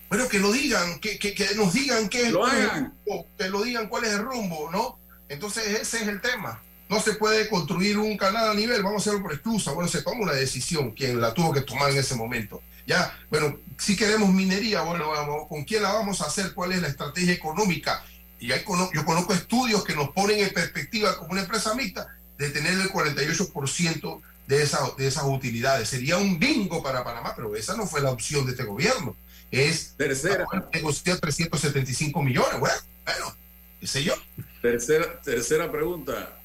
[0.08, 3.48] Bueno, que lo digan, que, que, que nos digan qué es Lo el rumbo, que
[3.48, 4.98] lo digan cuál es el rumbo, ¿no?
[5.28, 6.60] Entonces ese es el tema.
[6.90, 9.70] No se puede construir un canal a nivel, vamos a hacerlo por exclusa.
[9.70, 12.62] Bueno, se toma una decisión, quien la tuvo que tomar en ese momento.
[12.84, 16.52] Ya, bueno, si queremos minería, bueno, vamos, ¿con quién la vamos a hacer?
[16.52, 18.04] ¿Cuál es la estrategia económica?
[18.40, 22.50] Y hay yo conozco estudios que nos ponen en perspectiva como una empresa mixta de
[22.50, 25.88] tener el 48% de, esa, de esas utilidades.
[25.88, 29.14] Sería un bingo para Panamá, pero esa no fue la opción de este gobierno.
[29.52, 30.44] Es Tercera.
[30.74, 32.58] negociar 375 millones.
[32.58, 32.74] Bueno,
[33.04, 33.36] bueno,
[33.78, 34.14] qué sé yo.
[34.60, 36.39] Tercera, tercera pregunta.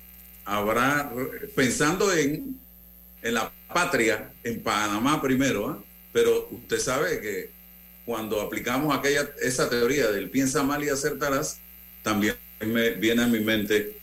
[0.45, 1.11] ¿Habrá,
[1.55, 2.59] pensando en,
[3.21, 5.83] en la patria, en Panamá primero, ¿ah?
[6.13, 7.49] pero usted sabe que
[8.05, 11.59] cuando aplicamos aquella, esa teoría del piensa mal y acertarás,
[12.03, 13.97] también me viene a mi mente,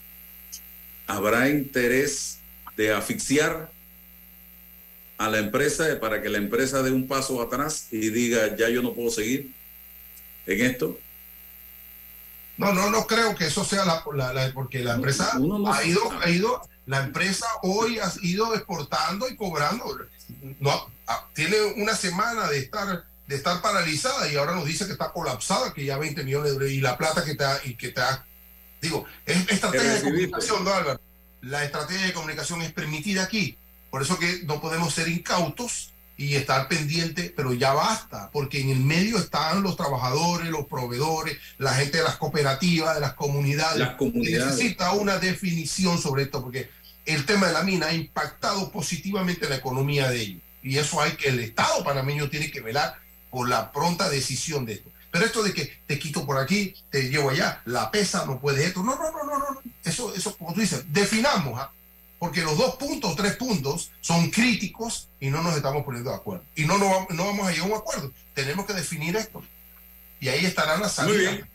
[1.07, 2.41] ¿habrá interés
[2.77, 3.71] de asfixiar
[5.19, 8.83] a la empresa para que la empresa dé un paso atrás y diga, ya yo
[8.83, 9.53] no puedo seguir
[10.47, 10.99] en esto?
[12.63, 15.85] No, no, no creo que eso sea la, la- la- porque la empresa no ha
[15.85, 19.85] ido, ha ido, la empresa hoy ha ido exportando y cobrando.
[20.61, 24.93] No, ah, tiene una semana de estar, de estar paralizada y ahora nos dice que
[24.93, 27.75] está colapsada, que ya 20 millones de dólares y la plata que te ha, y
[27.75, 28.25] que te ha,
[28.81, 31.01] digo, es estrategia de comunicación, ¿no, Álvaro?
[31.43, 33.57] La estrategia de comunicación es permitida aquí.
[33.91, 38.71] Por eso que no podemos ser incautos y estar pendiente, pero ya basta, porque en
[38.71, 43.79] el medio están los trabajadores, los proveedores, la gente de las cooperativas, de las comunidades.
[43.79, 44.55] Las comunidades.
[44.55, 46.71] Necesita una definición sobre esto, porque
[47.07, 50.43] el tema de la mina ha impactado positivamente la economía de ellos.
[50.63, 52.97] Y eso hay que, el Estado panameño tiene que velar
[53.31, 54.91] por la pronta decisión de esto.
[55.11, 58.65] Pero esto de que te quito por aquí, te llevo allá, la pesa, no puede
[58.65, 58.83] esto.
[58.83, 59.63] No, no, no, no, no.
[59.85, 61.71] Eso, eso, como tú dices, definamos, ¿ah?
[62.23, 66.45] Porque los dos puntos, tres puntos, son críticos y no nos estamos poniendo de acuerdo.
[66.55, 68.13] Y no, no, vamos- no vamos a llegar a un acuerdo.
[68.33, 69.43] Tenemos que definir esto.
[70.21, 71.33] Y ahí estarán las Muy salidas.
[71.35, 71.49] bien.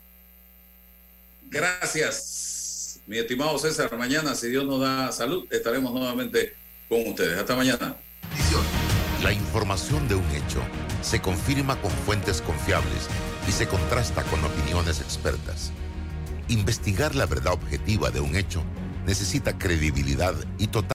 [1.50, 3.98] Gracias, mi estimado César.
[3.98, 6.54] Mañana, si Dios nos da salud, estaremos nuevamente
[6.90, 7.40] con ustedes.
[7.40, 7.96] Hasta mañana.
[9.24, 10.62] La información de un hecho
[11.02, 13.08] se confirma con fuentes confiables
[13.48, 15.72] y se contrasta con opiniones expertas.
[16.50, 18.62] Investigar la verdad objetiva de un hecho
[19.08, 20.86] necesita credibilidad y total